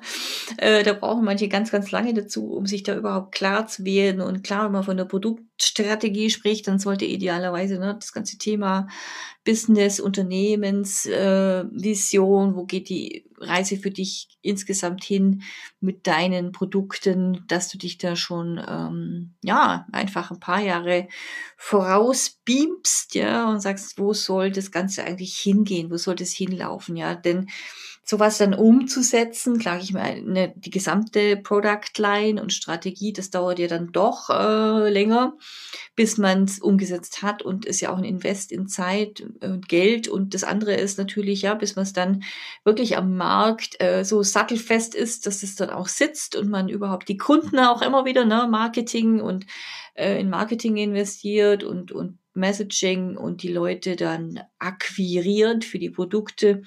äh, 0.58 0.82
da 0.82 0.92
brauchen 0.92 1.24
manche 1.24 1.48
ganz, 1.48 1.70
ganz 1.70 1.90
lange 1.92 2.12
dazu, 2.12 2.52
um 2.52 2.66
sich 2.66 2.82
da 2.82 2.94
überhaupt 2.94 3.34
klar 3.34 3.66
zu 3.68 3.86
werden 3.86 4.20
und 4.20 4.44
klar, 4.44 4.68
man 4.68 4.84
von 4.84 4.98
der 4.98 5.06
Produkt 5.06 5.53
Strategie 5.60 6.30
spricht, 6.30 6.66
dann 6.66 6.78
sollte 6.78 7.04
idealerweise 7.04 7.78
ne, 7.78 7.94
das 7.98 8.12
ganze 8.12 8.38
Thema 8.38 8.88
Business, 9.44 10.00
Unternehmens, 10.00 11.06
äh, 11.06 11.64
Vision, 11.70 12.56
wo 12.56 12.64
geht 12.64 12.88
die 12.88 13.26
Reise 13.38 13.76
für 13.76 13.90
dich 13.90 14.28
insgesamt 14.42 15.04
hin 15.04 15.42
mit 15.80 16.06
deinen 16.06 16.50
Produkten, 16.52 17.44
dass 17.46 17.68
du 17.68 17.78
dich 17.78 17.98
da 17.98 18.16
schon 18.16 18.60
ähm, 18.66 19.34
ja 19.42 19.86
einfach 19.92 20.30
ein 20.30 20.40
paar 20.40 20.60
Jahre 20.60 21.08
vorausbeamst, 21.56 23.14
ja, 23.14 23.48
und 23.50 23.60
sagst, 23.60 23.98
wo 23.98 24.12
soll 24.12 24.50
das 24.50 24.70
Ganze 24.70 25.04
eigentlich 25.04 25.36
hingehen, 25.36 25.90
wo 25.90 25.98
soll 25.98 26.14
das 26.14 26.32
hinlaufen, 26.32 26.96
ja, 26.96 27.14
denn 27.14 27.48
sowas 28.04 28.38
dann 28.38 28.54
umzusetzen, 28.54 29.58
klar, 29.58 29.78
ich 29.80 29.92
meine, 29.92 30.52
die 30.56 30.70
gesamte 30.70 31.36
Product 31.36 31.96
Line 31.96 32.40
und 32.40 32.52
Strategie, 32.52 33.12
das 33.12 33.30
dauert 33.30 33.58
ja 33.58 33.66
dann 33.66 33.92
doch 33.92 34.28
äh, 34.30 34.90
länger, 34.90 35.36
bis 35.96 36.18
man 36.18 36.44
es 36.44 36.58
umgesetzt 36.58 37.22
hat 37.22 37.42
und 37.42 37.64
ist 37.64 37.80
ja 37.80 37.92
auch 37.92 37.98
ein 37.98 38.04
Invest 38.04 38.52
in 38.52 38.68
Zeit 38.68 39.24
und 39.40 39.68
Geld. 39.68 40.08
Und 40.08 40.34
das 40.34 40.44
andere 40.44 40.74
ist 40.74 40.98
natürlich, 40.98 41.42
ja, 41.42 41.54
bis 41.54 41.76
man 41.76 41.84
es 41.84 41.92
dann 41.92 42.22
wirklich 42.64 42.96
am 42.96 43.16
Markt 43.16 43.80
äh, 43.82 44.04
so 44.04 44.22
sattelfest 44.22 44.94
ist, 44.94 45.26
dass 45.26 45.42
es 45.42 45.56
dann 45.56 45.70
auch 45.70 45.88
sitzt 45.88 46.36
und 46.36 46.50
man 46.50 46.68
überhaupt 46.68 47.08
die 47.08 47.16
Kunden 47.16 47.58
auch 47.58 47.80
immer 47.80 48.04
wieder, 48.04 48.24
ne, 48.24 48.46
Marketing 48.50 49.20
und 49.20 49.46
äh, 49.94 50.20
in 50.20 50.28
Marketing 50.28 50.76
investiert 50.76 51.64
und, 51.64 51.92
und 51.92 52.18
Messaging 52.34 53.16
und 53.16 53.42
die 53.42 53.52
Leute 53.52 53.96
dann 53.96 54.40
akquiriert 54.58 55.64
für 55.64 55.78
die 55.78 55.90
Produkte, 55.90 56.62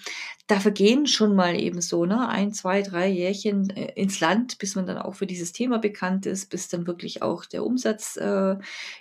da 0.48 0.60
vergehen 0.60 1.08
schon 1.08 1.36
mal 1.36 1.60
eben 1.60 1.82
so, 1.82 2.06
ne, 2.06 2.28
ein, 2.30 2.54
zwei, 2.54 2.82
drei 2.82 3.10
Jährchen 3.10 3.70
äh, 3.70 3.92
ins 3.96 4.20
Land, 4.20 4.58
bis 4.58 4.76
man 4.76 4.88
dann 4.88 4.98
auch 4.98 5.16
für 5.16 5.28
dieses 5.28 5.52
Thema 5.52 5.78
bekannt 5.78 6.26
ist, 6.26 6.50
bis 6.50 6.70
dann 6.70 6.88
wirklich 6.88 7.22
auch 7.22 7.46
der 7.46 7.66
Umsatz 7.66 8.16
äh, 8.18 8.56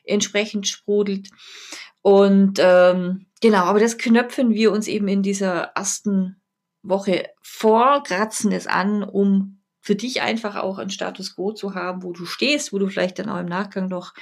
entsprechend 0.05 0.67
sprudelt. 0.67 1.29
Und 2.03 2.59
ähm, 2.61 3.27
genau, 3.41 3.65
aber 3.65 3.81
das 3.81 3.99
knöpfen 3.99 4.51
wir 4.55 4.73
uns 4.73 4.89
eben 4.89 5.09
in 5.09 5.23
dieser 5.23 5.73
ersten 5.75 6.41
Woche 6.83 7.31
vor, 7.43 8.03
kratzen 8.03 8.53
es 8.53 8.67
an, 8.67 9.03
um 9.03 9.63
für 9.81 9.95
dich 9.95 10.21
einfach 10.21 10.57
auch 10.57 10.79
einen 10.79 10.91
Status 10.91 11.37
quo 11.37 11.53
zu 11.53 11.75
haben, 11.75 12.03
wo 12.03 12.13
du 12.13 12.27
stehst, 12.27 12.73
wo 12.73 12.79
du 12.79 12.89
vielleicht 12.89 13.21
dann 13.21 13.29
auch 13.29 13.39
im 13.39 13.47
Nachgang 13.47 13.87
noch 13.89 14.15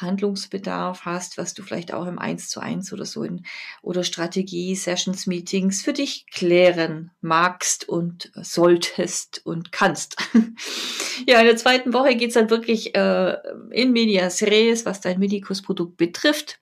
Handlungsbedarf 0.00 1.04
hast, 1.04 1.38
was 1.38 1.54
du 1.54 1.62
vielleicht 1.62 1.92
auch 1.92 2.06
im 2.06 2.18
Eins 2.18 2.48
zu 2.48 2.60
eins 2.60 2.92
oder 2.92 3.04
so 3.04 3.22
in 3.22 3.44
oder 3.82 4.04
Strategie, 4.04 4.74
Sessions, 4.74 5.26
Meetings 5.26 5.82
für 5.82 5.92
dich 5.92 6.26
klären 6.30 7.10
magst 7.20 7.88
und 7.88 8.30
solltest 8.34 9.44
und 9.44 9.72
kannst. 9.72 10.16
ja, 11.26 11.40
in 11.40 11.46
der 11.46 11.56
zweiten 11.56 11.92
Woche 11.92 12.16
geht's 12.16 12.34
dann 12.34 12.50
wirklich 12.50 12.94
äh, 12.94 13.36
in 13.70 13.92
Medias 13.92 14.42
Res, 14.42 14.86
was 14.86 15.00
dein 15.00 15.18
Medikus-Produkt 15.18 15.96
betrifft. 15.96 16.60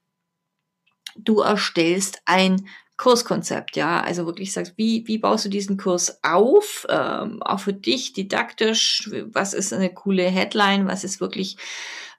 Du 1.17 1.41
erstellst 1.41 2.21
ein 2.25 2.67
Kurskonzept, 2.97 3.77
ja, 3.77 4.01
also 4.01 4.25
wirklich 4.25 4.53
sagst, 4.53 4.73
wie, 4.77 5.07
wie 5.07 5.19
baust 5.19 5.45
du 5.45 5.49
diesen 5.51 5.77
Kurs 5.77 6.19
auf, 6.23 6.87
ähm, 6.89 7.43
auch 7.43 7.61
für 7.61 7.75
dich 7.75 8.15
didaktisch, 8.15 9.11
was 9.27 9.53
ist 9.53 9.73
eine 9.75 9.93
coole 9.93 10.25
Headline, 10.25 10.87
was 10.89 11.05
ist 11.05 11.21
wirklich 11.21 11.59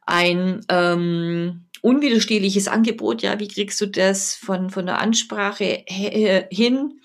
ein 0.08 0.66
ähm, 0.70 1.68
unwiderstehliches 1.82 2.68
Angebot, 2.68 3.22
ja, 3.22 3.40
wie 3.40 3.48
kriegst 3.48 3.80
du 3.80 3.86
das 3.86 4.34
von, 4.34 4.70
von 4.70 4.86
der 4.88 5.00
Ansprache 5.00 5.84
hin, 5.88 7.00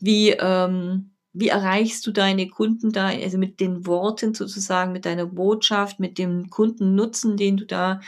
wie, 0.00 0.30
ähm, 0.30 1.12
wie 1.32 1.48
erreichst 1.48 2.06
du 2.06 2.12
deine 2.12 2.48
Kunden 2.48 2.92
da, 2.92 3.08
also 3.08 3.38
mit 3.38 3.60
den 3.60 3.86
Worten 3.86 4.34
sozusagen, 4.34 4.92
mit 4.92 5.04
deiner 5.04 5.26
Botschaft, 5.26 6.00
mit 6.00 6.18
dem 6.18 6.50
Kundennutzen, 6.50 7.36
den 7.36 7.58
du 7.58 7.66
da 7.66 8.00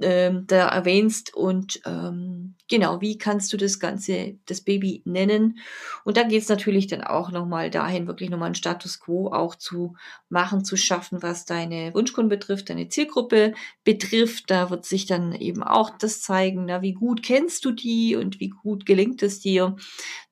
ähm, 0.00 0.46
da 0.46 0.68
erwähnst 0.68 1.34
und 1.34 1.80
ähm, 1.84 2.54
genau, 2.68 3.00
wie 3.00 3.18
kannst 3.18 3.52
du 3.52 3.56
das 3.56 3.80
Ganze, 3.80 4.38
das 4.46 4.60
Baby 4.60 5.02
nennen? 5.04 5.58
Und 6.04 6.16
da 6.16 6.22
geht 6.22 6.42
es 6.42 6.48
natürlich 6.48 6.86
dann 6.86 7.02
auch 7.02 7.30
nochmal 7.30 7.70
dahin, 7.70 8.06
wirklich 8.06 8.30
nochmal 8.30 8.46
einen 8.46 8.54
Status 8.54 9.00
quo 9.00 9.28
auch 9.32 9.54
zu 9.54 9.96
machen, 10.28 10.64
zu 10.64 10.76
schaffen, 10.76 11.22
was 11.22 11.44
deine 11.44 11.92
Wunschkunden 11.94 12.28
betrifft, 12.28 12.70
deine 12.70 12.88
Zielgruppe 12.88 13.54
betrifft. 13.84 14.50
Da 14.50 14.70
wird 14.70 14.84
sich 14.84 15.06
dann 15.06 15.32
eben 15.32 15.62
auch 15.62 15.90
das 15.98 16.20
zeigen, 16.20 16.66
na, 16.66 16.82
wie 16.82 16.92
gut 16.92 17.22
kennst 17.22 17.64
du 17.64 17.72
die 17.72 18.16
und 18.16 18.40
wie 18.40 18.50
gut 18.50 18.86
gelingt 18.86 19.22
es 19.22 19.40
dir, 19.40 19.76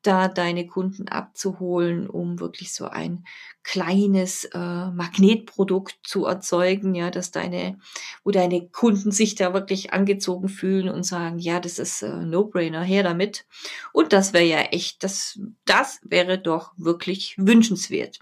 da 0.03 0.29
deine 0.29 0.67
Kunden 0.67 1.09
abzuholen, 1.09 2.09
um 2.09 2.39
wirklich 2.39 2.73
so 2.73 2.87
ein 2.87 3.25
kleines 3.65 4.45
äh, 4.45 4.59
Magnetprodukt 4.59 5.99
zu 6.05 6.25
erzeugen, 6.27 6.95
ja, 6.95 7.11
dass 7.11 7.33
deine, 7.33 7.79
wo 8.23 8.31
deine 8.31 8.69
Kunden 8.69 9.11
sich 9.11 9.35
da 9.35 9.53
wirklich 9.53 9.93
angezogen 9.93 10.49
fühlen 10.49 10.89
und 10.89 11.03
sagen, 11.03 11.41
ja, 11.41 11.59
das 11.59 11.81
ist 11.81 12.03
äh, 12.03 12.25
No-Brainer, 12.31 12.83
her 12.83 13.03
damit. 13.03 13.47
Und 13.93 14.13
das 14.13 14.33
wäre 14.33 14.45
ja 14.45 14.61
echt, 14.61 15.03
das, 15.03 15.39
das 15.65 16.01
wäre 16.03 16.39
doch 16.39 16.73
wirklich 16.77 17.35
wünschenswert. 17.39 18.21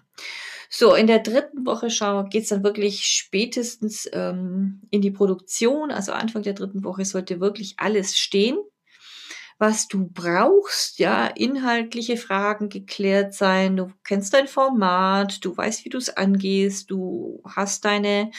So, 0.71 0.95
in 0.95 1.07
der 1.07 1.21
dritten 1.21 1.67
Woche 1.67 1.91
schau, 1.91 2.25
geht's 2.25 2.49
dann 2.49 2.65
wirklich 2.65 3.05
spätestens 3.05 4.09
ähm, 4.13 4.83
in 4.91 5.03
die 5.03 5.11
Produktion. 5.11 5.91
Also 5.91 6.13
Anfang 6.13 6.43
der 6.43 6.55
dritten 6.55 6.83
Woche 6.85 7.05
sollte 7.05 7.41
wirklich 7.41 7.75
alles 7.79 8.17
stehen 8.17 8.57
was 9.59 9.89
du 9.89 10.09
brauchst, 10.13 10.99
ja, 10.99 11.27
inhaltliche 11.27 12.17
Fragen 12.17 12.69
geklärt 12.69 13.35
sein, 13.35 13.77
du 13.77 13.93
kennst 14.03 14.35
dein 14.35 14.49
Format, 14.49 15.45
du 15.45 15.57
weißt, 15.57 15.85
wie 15.85 15.91
du 15.91 15.99
es 15.99 16.11
angehst, 16.17 16.91
du 16.91 17.41
hast 17.45 17.85
deine 17.85 18.31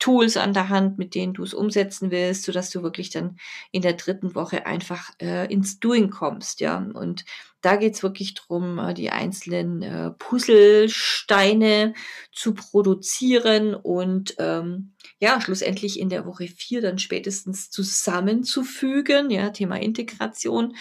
Tools 0.00 0.36
an 0.36 0.52
der 0.52 0.70
Hand, 0.70 0.98
mit 0.98 1.14
denen 1.14 1.34
du 1.34 1.44
es 1.44 1.54
umsetzen 1.54 2.10
willst, 2.10 2.42
sodass 2.42 2.70
du 2.70 2.82
wirklich 2.82 3.10
dann 3.10 3.38
in 3.70 3.82
der 3.82 3.92
dritten 3.92 4.34
Woche 4.34 4.66
einfach 4.66 5.10
äh, 5.20 5.50
ins 5.52 5.78
Doing 5.78 6.10
kommst, 6.10 6.60
ja. 6.60 6.78
Und 6.78 7.24
da 7.60 7.76
geht's 7.76 8.02
wirklich 8.02 8.34
drum, 8.34 8.78
äh, 8.78 8.94
die 8.94 9.10
einzelnen 9.10 9.82
äh, 9.82 10.10
Puzzlesteine 10.12 11.94
zu 12.32 12.54
produzieren 12.54 13.74
und 13.74 14.34
ähm, 14.38 14.92
ja, 15.18 15.40
schlussendlich 15.40 16.00
in 16.00 16.08
der 16.08 16.24
Woche 16.24 16.48
vier 16.48 16.80
dann 16.80 16.98
spätestens 16.98 17.70
zusammenzufügen, 17.70 19.30
ja, 19.30 19.50
Thema 19.50 19.78
Integration. 19.78 20.74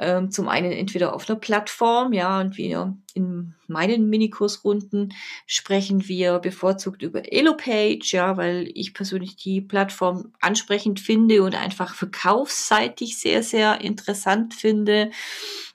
Ähm, 0.00 0.30
zum 0.30 0.48
einen 0.48 0.70
entweder 0.70 1.14
auf 1.14 1.28
einer 1.28 1.38
Plattform, 1.38 2.12
ja, 2.12 2.40
und 2.40 2.56
wir 2.56 2.96
in 3.14 3.54
meinen 3.66 4.08
Minikursrunden 4.08 5.12
sprechen 5.46 6.06
wir 6.06 6.38
bevorzugt 6.38 7.02
über 7.02 7.32
Elopage, 7.32 8.12
ja, 8.12 8.36
weil 8.36 8.70
ich 8.74 8.94
persönlich 8.94 9.36
die 9.36 9.60
Plattform 9.60 10.32
ansprechend 10.40 11.00
finde 11.00 11.42
und 11.42 11.54
einfach 11.56 11.94
verkaufsseitig 11.94 13.18
sehr, 13.18 13.42
sehr 13.42 13.80
interessant 13.80 14.54
finde, 14.54 15.10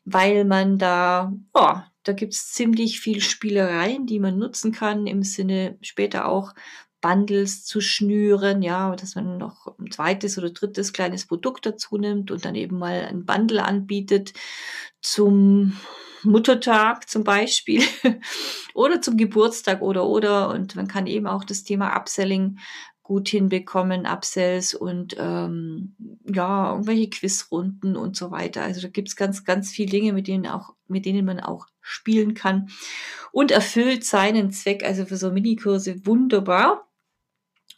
weil 0.05 0.45
man 0.45 0.77
da, 0.77 1.33
ja, 1.55 1.87
da 2.03 2.13
gibt's 2.13 2.53
ziemlich 2.53 2.99
viel 2.99 3.21
Spielereien, 3.21 4.05
die 4.05 4.19
man 4.19 4.37
nutzen 4.37 4.71
kann, 4.71 5.05
im 5.07 5.23
Sinne 5.23 5.77
später 5.81 6.27
auch 6.27 6.53
Bundles 7.03 7.65
zu 7.65 7.81
schnüren, 7.81 8.61
ja, 8.61 8.95
dass 8.95 9.15
man 9.15 9.37
noch 9.37 9.77
ein 9.77 9.91
zweites 9.91 10.37
oder 10.37 10.49
drittes 10.51 10.93
kleines 10.93 11.27
Produkt 11.27 11.65
dazu 11.65 11.97
nimmt 11.97 12.31
und 12.31 12.45
dann 12.45 12.55
eben 12.55 12.79
mal 12.79 13.05
ein 13.05 13.25
Bundle 13.25 13.63
anbietet 13.63 14.33
zum 15.01 15.77
Muttertag 16.23 17.09
zum 17.09 17.25
Beispiel 17.25 17.83
oder 18.73 19.01
zum 19.01 19.17
Geburtstag 19.17 19.81
oder 19.81 20.07
oder 20.07 20.49
und 20.49 20.77
man 20.77 20.87
kann 20.87 21.05
eben 21.05 21.27
auch 21.27 21.43
das 21.43 21.65
Thema 21.65 21.93
Upselling 21.93 22.57
gut 23.03 23.27
hinbekommen, 23.27 24.05
Upsells 24.05 24.73
und 24.73 25.17
ähm, 25.19 25.97
ja, 26.25 26.71
irgendwelche 26.71 27.09
Quizrunden 27.09 27.97
und 27.97 28.15
so 28.15 28.31
weiter. 28.31 28.63
Also 28.63 28.81
da 28.81 28.87
gibt's 28.87 29.17
ganz, 29.17 29.43
ganz 29.43 29.71
viele 29.71 29.91
Dinge, 29.91 30.13
mit 30.13 30.27
denen 30.27 30.47
auch, 30.47 30.73
mit 30.87 31.05
denen 31.05 31.25
man 31.25 31.41
auch 31.41 31.67
spielen 31.81 32.33
kann 32.33 32.69
und 33.33 33.51
erfüllt 33.51 34.05
seinen 34.05 34.51
Zweck, 34.51 34.85
also 34.85 35.05
für 35.05 35.17
so 35.17 35.31
Minikurse 35.31 36.05
wunderbar. 36.05 36.87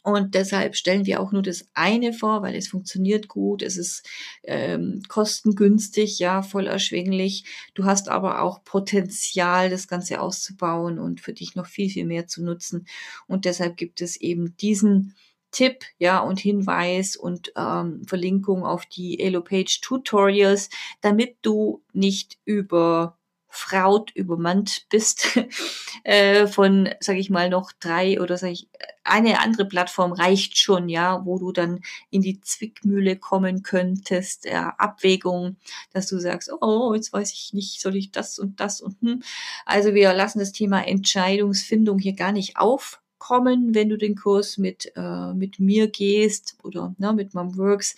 Und 0.06 0.36
deshalb 0.36 0.76
stellen 0.76 1.04
wir 1.04 1.18
auch 1.20 1.32
nur 1.32 1.42
das 1.42 1.68
eine 1.74 2.12
vor, 2.12 2.40
weil 2.42 2.54
es 2.54 2.68
funktioniert 2.68 3.26
gut, 3.26 3.60
es 3.60 3.76
ist 3.76 4.08
ähm, 4.44 5.02
kostengünstig, 5.08 6.20
ja, 6.20 6.42
voll 6.42 6.68
erschwinglich. 6.68 7.44
Du 7.74 7.86
hast 7.86 8.08
aber 8.08 8.40
auch 8.40 8.62
Potenzial, 8.62 9.68
das 9.68 9.88
Ganze 9.88 10.20
auszubauen 10.20 11.00
und 11.00 11.20
für 11.20 11.32
dich 11.32 11.56
noch 11.56 11.66
viel, 11.66 11.90
viel 11.90 12.06
mehr 12.06 12.28
zu 12.28 12.44
nutzen. 12.44 12.86
Und 13.26 13.46
deshalb 13.46 13.76
gibt 13.76 14.00
es 14.00 14.14
eben 14.14 14.56
diesen 14.58 15.16
Tipp, 15.50 15.84
ja, 15.98 16.20
und 16.20 16.38
Hinweis 16.38 17.16
und 17.16 17.52
ähm, 17.56 18.04
Verlinkung 18.06 18.64
auf 18.64 18.86
die 18.86 19.18
Elopage 19.18 19.80
Tutorials, 19.82 20.70
damit 21.00 21.38
du 21.42 21.82
nicht 21.92 22.38
über 22.44 23.18
Fraut 23.56 24.10
übermannt 24.12 24.86
bist 24.90 25.38
äh, 26.04 26.46
von, 26.46 26.88
sage 27.00 27.18
ich 27.18 27.30
mal, 27.30 27.48
noch 27.48 27.72
drei 27.72 28.20
oder 28.20 28.36
sag 28.36 28.50
ich, 28.50 28.68
eine 29.04 29.40
andere 29.40 29.66
Plattform 29.66 30.12
reicht 30.12 30.58
schon, 30.58 30.88
ja, 30.88 31.24
wo 31.24 31.38
du 31.38 31.52
dann 31.52 31.80
in 32.10 32.22
die 32.22 32.40
Zwickmühle 32.40 33.16
kommen 33.16 33.62
könntest, 33.62 34.44
ja, 34.44 34.74
Abwägung, 34.78 35.56
dass 35.92 36.06
du 36.08 36.18
sagst, 36.18 36.50
oh, 36.60 36.92
jetzt 36.94 37.12
weiß 37.12 37.32
ich 37.32 37.52
nicht, 37.52 37.80
soll 37.80 37.96
ich 37.96 38.10
das 38.10 38.38
und 38.38 38.60
das 38.60 38.80
und 38.80 39.00
hm. 39.00 39.22
Also 39.64 39.94
wir 39.94 40.12
lassen 40.12 40.38
das 40.38 40.52
Thema 40.52 40.86
Entscheidungsfindung 40.86 41.98
hier 41.98 42.14
gar 42.14 42.32
nicht 42.32 42.56
auf 42.56 43.00
kommen, 43.18 43.74
wenn 43.74 43.88
du 43.88 43.96
den 43.96 44.14
Kurs 44.14 44.58
mit, 44.58 44.92
äh, 44.94 45.32
mit 45.32 45.58
mir 45.58 45.88
gehst 45.88 46.56
oder 46.62 46.94
ne, 46.98 47.12
mit 47.12 47.34
Momworks, 47.34 47.96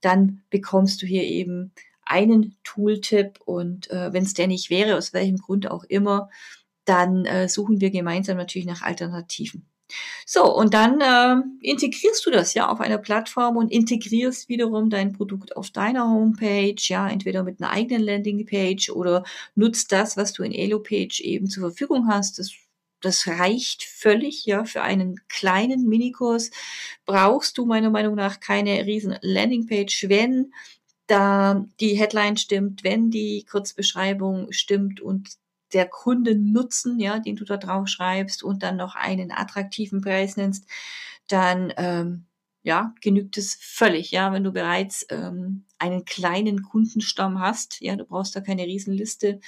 dann 0.00 0.42
bekommst 0.50 1.02
du 1.02 1.06
hier 1.06 1.24
eben 1.24 1.72
einen 2.12 2.56
Tooltip 2.64 3.40
und 3.44 3.90
äh, 3.90 4.12
wenn 4.12 4.24
es 4.24 4.34
der 4.34 4.46
nicht 4.46 4.70
wäre, 4.70 4.96
aus 4.96 5.12
welchem 5.12 5.38
Grund 5.38 5.70
auch 5.70 5.84
immer, 5.84 6.28
dann 6.84 7.24
äh, 7.24 7.48
suchen 7.48 7.80
wir 7.80 7.90
gemeinsam 7.90 8.36
natürlich 8.36 8.66
nach 8.66 8.82
Alternativen. 8.82 9.66
So, 10.26 10.44
und 10.54 10.74
dann 10.74 11.00
äh, 11.00 11.42
integrierst 11.60 12.24
du 12.24 12.30
das 12.30 12.54
ja 12.54 12.68
auf 12.68 12.80
einer 12.80 12.98
Plattform 12.98 13.56
und 13.56 13.70
integrierst 13.70 14.48
wiederum 14.48 14.88
dein 14.88 15.12
Produkt 15.12 15.56
auf 15.56 15.70
deiner 15.70 16.08
Homepage, 16.08 16.76
ja, 16.78 17.08
entweder 17.08 17.42
mit 17.42 17.60
einer 17.60 17.70
eigenen 17.70 18.02
Landingpage 18.02 18.90
oder 18.90 19.24
nutzt 19.54 19.92
das, 19.92 20.16
was 20.16 20.32
du 20.32 20.42
in 20.42 20.52
Elopage 20.52 21.22
eben 21.22 21.48
zur 21.48 21.68
Verfügung 21.70 22.08
hast. 22.08 22.38
Das 22.38 22.52
das 23.02 23.26
reicht 23.26 23.82
völlig, 23.82 24.46
ja, 24.46 24.64
für 24.64 24.82
einen 24.82 25.20
kleinen 25.28 25.88
Minikurs 25.88 26.50
brauchst 27.04 27.58
du 27.58 27.66
meiner 27.66 27.90
Meinung 27.90 28.14
nach 28.14 28.38
keine 28.38 28.86
riesen 28.86 29.16
Landingpage, 29.22 30.08
wenn 30.08 30.52
da 31.12 31.66
die 31.78 31.94
Headline 31.94 32.38
stimmt, 32.38 32.84
wenn 32.84 33.10
die 33.10 33.44
Kurzbeschreibung 33.44 34.50
stimmt 34.50 35.00
und 35.00 35.28
der 35.74 35.86
Kundennutzen, 35.86 36.98
ja, 37.00 37.18
den 37.18 37.36
du 37.36 37.44
da 37.44 37.58
drauf 37.58 37.88
schreibst 37.88 38.42
und 38.42 38.62
dann 38.62 38.76
noch 38.76 38.94
einen 38.94 39.30
attraktiven 39.30 40.00
Preis 40.00 40.36
nennst, 40.36 40.66
dann 41.28 41.72
ähm, 41.76 42.24
ja, 42.62 42.94
genügt 43.02 43.36
es 43.36 43.58
völlig, 43.60 44.10
ja, 44.10 44.32
wenn 44.32 44.44
du 44.44 44.52
bereits 44.52 45.04
ähm, 45.10 45.64
einen 45.78 46.04
kleinen 46.06 46.62
Kundenstamm 46.62 47.40
hast, 47.40 47.80
ja, 47.80 47.96
du 47.96 48.04
brauchst 48.04 48.34
da 48.34 48.40
keine 48.40 48.64
Riesenliste. 48.64 49.40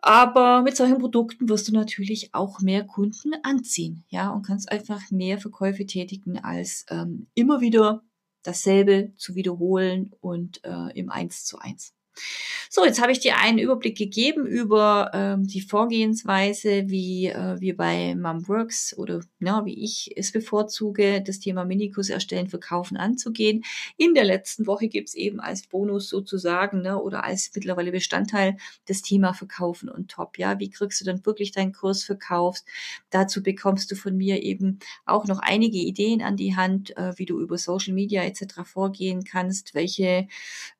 Aber 0.00 0.62
mit 0.62 0.76
solchen 0.76 0.98
Produkten 0.98 1.48
wirst 1.48 1.68
du 1.68 1.72
natürlich 1.72 2.32
auch 2.32 2.60
mehr 2.60 2.84
Kunden 2.84 3.32
anziehen, 3.42 4.04
ja, 4.08 4.30
und 4.30 4.46
kannst 4.46 4.70
einfach 4.72 5.10
mehr 5.10 5.38
Verkäufe 5.38 5.84
tätigen, 5.84 6.38
als 6.38 6.86
ähm, 6.88 7.26
immer 7.34 7.60
wieder 7.60 8.02
dasselbe 8.42 9.12
zu 9.16 9.34
wiederholen 9.34 10.12
und 10.20 10.64
äh, 10.64 10.98
im 10.98 11.10
Eins 11.10 11.44
zu 11.44 11.58
eins. 11.58 11.94
So, 12.70 12.84
jetzt 12.84 13.00
habe 13.00 13.12
ich 13.12 13.20
dir 13.20 13.38
einen 13.38 13.58
Überblick 13.58 13.96
gegeben 13.96 14.46
über 14.46 15.10
ähm, 15.14 15.46
die 15.46 15.62
Vorgehensweise, 15.62 16.84
wie 16.88 17.28
äh, 17.28 17.58
wir 17.60 17.74
bei 17.76 18.14
Mumworks 18.14 18.96
oder 18.98 19.20
ja, 19.40 19.64
wie 19.64 19.82
ich 19.82 20.12
es 20.16 20.32
bevorzuge, 20.32 21.22
das 21.22 21.40
Thema 21.40 21.64
Minikurs 21.64 22.10
erstellen, 22.10 22.48
verkaufen 22.48 22.98
anzugehen. 22.98 23.64
In 23.96 24.12
der 24.12 24.24
letzten 24.24 24.66
Woche 24.66 24.88
gibt 24.88 25.08
es 25.08 25.14
eben 25.14 25.40
als 25.40 25.62
Bonus 25.62 26.10
sozusagen 26.10 26.82
ne, 26.82 27.00
oder 27.00 27.24
als 27.24 27.50
mittlerweile 27.54 27.90
Bestandteil 27.90 28.58
das 28.86 29.00
Thema 29.00 29.32
Verkaufen 29.32 29.88
und 29.88 30.10
Top. 30.10 30.36
Ja, 30.36 30.58
wie 30.58 30.68
kriegst 30.68 31.00
du 31.00 31.06
dann 31.06 31.24
wirklich 31.24 31.52
deinen 31.52 31.72
Kurs 31.72 32.04
verkauft? 32.04 32.64
Dazu 33.08 33.42
bekommst 33.42 33.90
du 33.90 33.94
von 33.94 34.14
mir 34.14 34.42
eben 34.42 34.78
auch 35.06 35.26
noch 35.26 35.38
einige 35.38 35.78
Ideen 35.78 36.20
an 36.20 36.36
die 36.36 36.54
Hand, 36.54 36.94
äh, 36.98 37.12
wie 37.16 37.24
du 37.24 37.40
über 37.40 37.56
Social 37.56 37.94
Media 37.94 38.24
etc. 38.24 38.60
vorgehen 38.64 39.24
kannst, 39.24 39.74
welche 39.74 40.28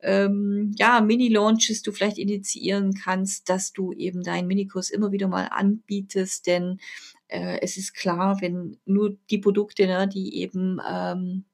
ähm, 0.03 0.75
ja, 0.77 1.01
Mini 1.01 1.28
Mini-Launches 1.29 1.83
du 1.83 1.93
vielleicht 1.93 2.19
initiieren 2.19 2.95
kannst, 2.95 3.49
dass 3.49 3.73
du 3.73 3.93
eben 3.93 4.23
deinen 4.23 4.49
Minikurs 4.49 4.91
immer 4.91 5.13
wieder 5.13 5.29
mal 5.29 5.49
anbietest, 5.51 6.47
denn 6.47 6.81
äh, 7.29 7.59
es 7.61 7.77
ist 7.77 7.95
klar, 7.95 8.41
wenn 8.41 8.79
nur 8.87 9.17
die 9.31 9.39
Produkte, 9.39 9.87
ne, 9.87 10.09
die 10.09 10.37
eben 10.37 10.81
ähm, 10.89 11.45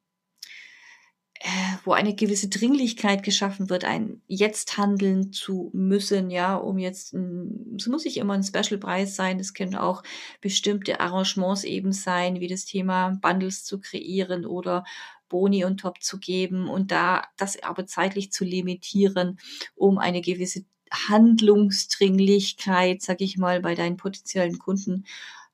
äh, 1.40 1.76
wo 1.84 1.92
eine 1.92 2.14
gewisse 2.14 2.48
Dringlichkeit 2.48 3.22
geschaffen 3.22 3.68
wird, 3.68 3.84
ein 3.84 4.22
jetzt 4.26 4.78
handeln 4.78 5.30
zu 5.30 5.70
müssen, 5.74 6.30
ja, 6.30 6.56
um 6.56 6.78
jetzt, 6.78 7.12
es 7.12 7.86
muss 7.86 8.04
nicht 8.04 8.16
immer 8.16 8.32
ein 8.32 8.42
Special-Preis 8.42 9.14
sein, 9.14 9.38
es 9.38 9.52
können 9.52 9.74
auch 9.74 10.02
bestimmte 10.40 11.00
Arrangements 11.00 11.64
eben 11.64 11.92
sein, 11.92 12.40
wie 12.40 12.48
das 12.48 12.64
Thema 12.64 13.18
Bundles 13.20 13.62
zu 13.64 13.78
kreieren 13.78 14.46
oder 14.46 14.84
Boni 15.28 15.64
und 15.64 15.78
Top 15.78 16.02
zu 16.02 16.18
geben 16.18 16.68
und 16.68 16.90
da 16.90 17.24
das 17.36 17.62
aber 17.62 17.86
zeitlich 17.86 18.32
zu 18.32 18.44
limitieren, 18.44 19.38
um 19.74 19.98
eine 19.98 20.20
gewisse 20.20 20.64
Handlungsdringlichkeit, 20.92 23.02
sag 23.02 23.20
ich 23.20 23.36
mal, 23.36 23.60
bei 23.60 23.74
deinen 23.74 23.96
potenziellen 23.96 24.58
Kunden 24.58 25.04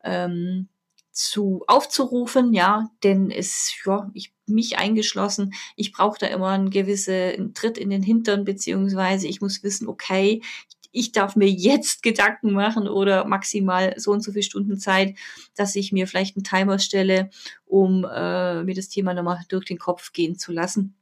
ähm, 0.04 0.68
zu 1.12 1.64
aufzurufen, 1.66 2.52
ja, 2.52 2.90
denn 3.02 3.30
es, 3.30 3.74
ja, 3.84 4.10
ich 4.14 4.32
mich 4.46 4.78
eingeschlossen, 4.78 5.54
ich 5.76 5.92
brauche 5.92 6.18
da 6.18 6.26
immer 6.26 6.48
einen 6.48 6.70
gewissen 6.70 7.54
Tritt 7.54 7.78
in 7.78 7.90
den 7.90 8.02
Hintern, 8.02 8.44
beziehungsweise 8.44 9.28
ich 9.28 9.40
muss 9.40 9.62
wissen, 9.62 9.88
okay, 9.88 10.42
ich 10.92 11.12
darf 11.12 11.36
mir 11.36 11.48
jetzt 11.48 12.02
Gedanken 12.02 12.52
machen 12.52 12.88
oder 12.88 13.24
maximal 13.24 13.94
so 13.96 14.10
und 14.10 14.22
so 14.22 14.32
viele 14.32 14.42
Stunden 14.42 14.78
Zeit, 14.78 15.16
dass 15.56 15.76
ich 15.76 15.92
mir 15.92 16.06
vielleicht 16.06 16.36
einen 16.36 16.44
Timer 16.44 16.78
stelle, 16.78 17.30
um 17.66 18.04
äh, 18.04 18.62
mir 18.64 18.74
das 18.74 18.88
Thema 18.88 19.14
nochmal 19.14 19.40
durch 19.48 19.64
den 19.64 19.78
Kopf 19.78 20.12
gehen 20.12 20.38
zu 20.38 20.52
lassen. 20.52 20.96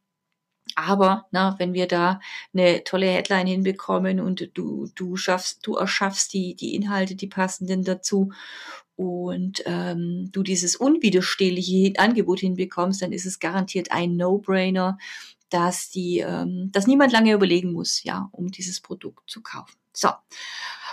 Aber 0.75 1.27
na, 1.31 1.57
wenn 1.59 1.73
wir 1.73 1.89
da 1.89 2.21
eine 2.53 2.85
tolle 2.85 3.07
Headline 3.07 3.47
hinbekommen 3.47 4.21
und 4.21 4.51
du, 4.55 4.89
du 4.95 5.17
schaffst, 5.17 5.67
du 5.67 5.75
erschaffst 5.75 6.33
die, 6.33 6.55
die 6.55 6.75
Inhalte, 6.75 7.17
die 7.17 7.27
passenden 7.27 7.85
dazu 7.85 8.33
und 8.95 9.63
ähm, 9.67 10.29
du 10.33 10.43
dieses 10.43 10.77
unwiderstehliche 10.77 11.99
Angebot 11.99 12.41
hinbekommst, 12.41 13.01
dann 13.01 13.13
ist 13.13 13.27
es 13.27 13.39
garantiert 13.39 13.93
ein 13.93 14.17
No-Brainer, 14.17 14.99
dass 15.51 15.91
die, 15.91 16.19
ähm, 16.19 16.71
dass 16.73 16.87
niemand 16.87 17.13
lange 17.13 17.33
überlegen 17.33 17.73
muss, 17.73 18.03
ja, 18.05 18.29
um 18.33 18.51
dieses 18.51 18.81
Produkt 18.81 19.29
zu 19.31 19.43
kaufen. 19.43 19.77
So. 19.93 20.09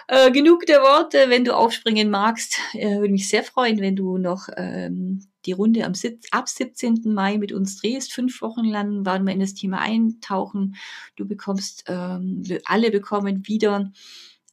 Äh, 0.07 0.31
genug 0.31 0.65
der 0.67 0.81
Worte. 0.81 1.25
Wenn 1.29 1.45
du 1.45 1.55
aufspringen 1.55 2.11
magst, 2.11 2.59
äh, 2.73 2.97
würde 2.99 3.13
mich 3.13 3.27
sehr 3.27 3.43
freuen, 3.43 3.79
wenn 3.79 3.95
du 3.95 4.17
noch 4.17 4.49
ähm, 4.55 5.25
die 5.45 5.51
Runde 5.51 5.83
am 5.85 5.93
ab 6.31 6.47
17. 6.47 7.01
Mai 7.05 7.37
mit 7.37 7.51
uns 7.51 7.77
drehst. 7.77 8.13
Fünf 8.13 8.41
Wochen 8.41 8.65
lang 8.65 9.05
werden 9.05 9.25
wir 9.25 9.33
in 9.33 9.39
das 9.39 9.55
Thema 9.55 9.79
eintauchen. 9.79 10.75
Du 11.15 11.27
bekommst, 11.27 11.85
ähm, 11.87 12.43
alle 12.65 12.91
bekommen 12.91 13.47
wieder 13.47 13.91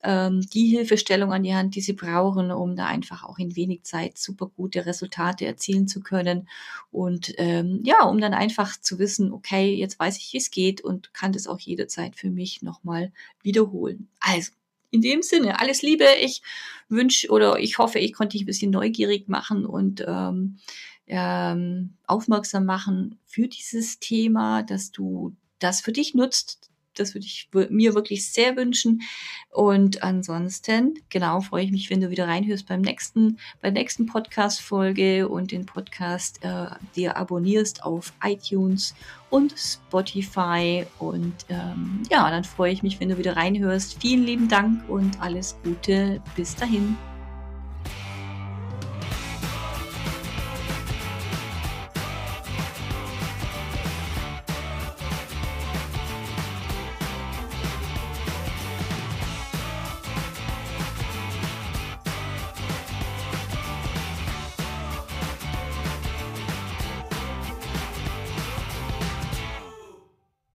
ähm, 0.03 0.41
die 0.41 0.67
Hilfestellung 0.67 1.33
an 1.33 1.43
die 1.43 1.55
Hand, 1.55 1.75
die 1.75 1.81
sie 1.81 1.93
brauchen, 1.93 2.51
um 2.51 2.77
da 2.77 2.87
einfach 2.87 3.25
auch 3.25 3.38
in 3.38 3.57
wenig 3.57 3.85
Zeit 3.85 4.19
super 4.19 4.51
gute 4.57 4.85
Resultate 4.87 5.47
erzielen 5.47 5.87
zu 5.88 6.01
können. 6.01 6.49
Und 6.91 7.35
ähm, 7.38 7.81
ja, 7.85 8.05
um 8.05 8.21
dann 8.21 8.35
einfach 8.35 8.81
zu 8.81 8.99
wissen, 8.99 9.33
okay, 9.33 9.75
jetzt 9.75 9.99
weiß 9.99 10.19
ich, 10.19 10.33
wie 10.33 10.38
es 10.38 10.51
geht 10.51 10.81
und 10.81 11.15
kann 11.15 11.33
das 11.33 11.47
auch 11.47 11.61
jederzeit 11.61 12.17
für 12.17 12.31
mich 12.31 12.62
nochmal 12.62 13.12
wiederholen. 13.43 14.09
Also, 14.21 14.53
in 14.91 15.01
dem 15.01 15.23
Sinne, 15.23 15.59
alles 15.59 15.83
Liebe. 15.83 16.05
Ich 16.21 16.43
wünsche 16.88 17.29
oder 17.31 17.59
ich 17.59 17.79
hoffe, 17.79 17.99
ich 17.99 18.12
konnte 18.12 18.33
dich 18.33 18.43
ein 18.43 18.47
bisschen 18.47 18.71
neugierig 18.71 19.29
machen 19.29 19.65
und 19.65 20.05
ähm, 20.07 20.59
ähm, 21.07 21.95
aufmerksam 22.07 22.67
machen 22.67 23.19
für 23.25 23.49
dieses 23.49 23.99
Thema, 24.01 24.62
dass 24.62 24.93
du 24.93 25.35
das 25.59 25.81
für 25.81 25.93
dich 25.93 26.15
nutzt, 26.15 26.72
das 26.94 27.14
würde 27.14 27.26
ich 27.26 27.48
mir 27.70 27.94
wirklich 27.94 28.31
sehr 28.31 28.57
wünschen. 28.57 29.02
Und 29.50 30.02
ansonsten, 30.02 30.94
genau, 31.09 31.40
freue 31.40 31.64
ich 31.64 31.72
mich, 31.72 31.90
wenn 31.90 32.00
du 32.00 32.11
wieder 32.11 32.28
reinhörst 32.28 32.66
beim 32.66 32.81
nächsten, 32.81 33.38
bei 33.61 33.70
der 33.70 33.83
nächsten 33.83 34.07
Podcast-Folge 34.07 35.28
und 35.28 35.52
den 35.52 35.66
Podcast 35.66 36.42
äh, 36.42 36.66
dir 36.96 37.16
abonnierst 37.16 37.85
auf 37.85 38.12
iTunes 38.24 38.94
und 39.31 39.55
Spotify. 39.57 40.87
Und 40.98 41.35
ähm, 41.48 42.02
ja, 42.11 42.31
dann 42.31 42.44
freue 42.44 42.72
ich 42.72 42.83
mich, 42.83 43.00
wenn 43.00 43.09
du 43.09 43.18
wieder 43.18 43.37
reinhörst. 43.37 44.00
Vielen 44.00 44.24
lieben 44.24 44.48
Dank 44.48 44.88
und 44.88 45.20
alles 45.20 45.57
Gute. 45.64 46.22
Bis 46.37 46.55
dahin. 46.57 46.96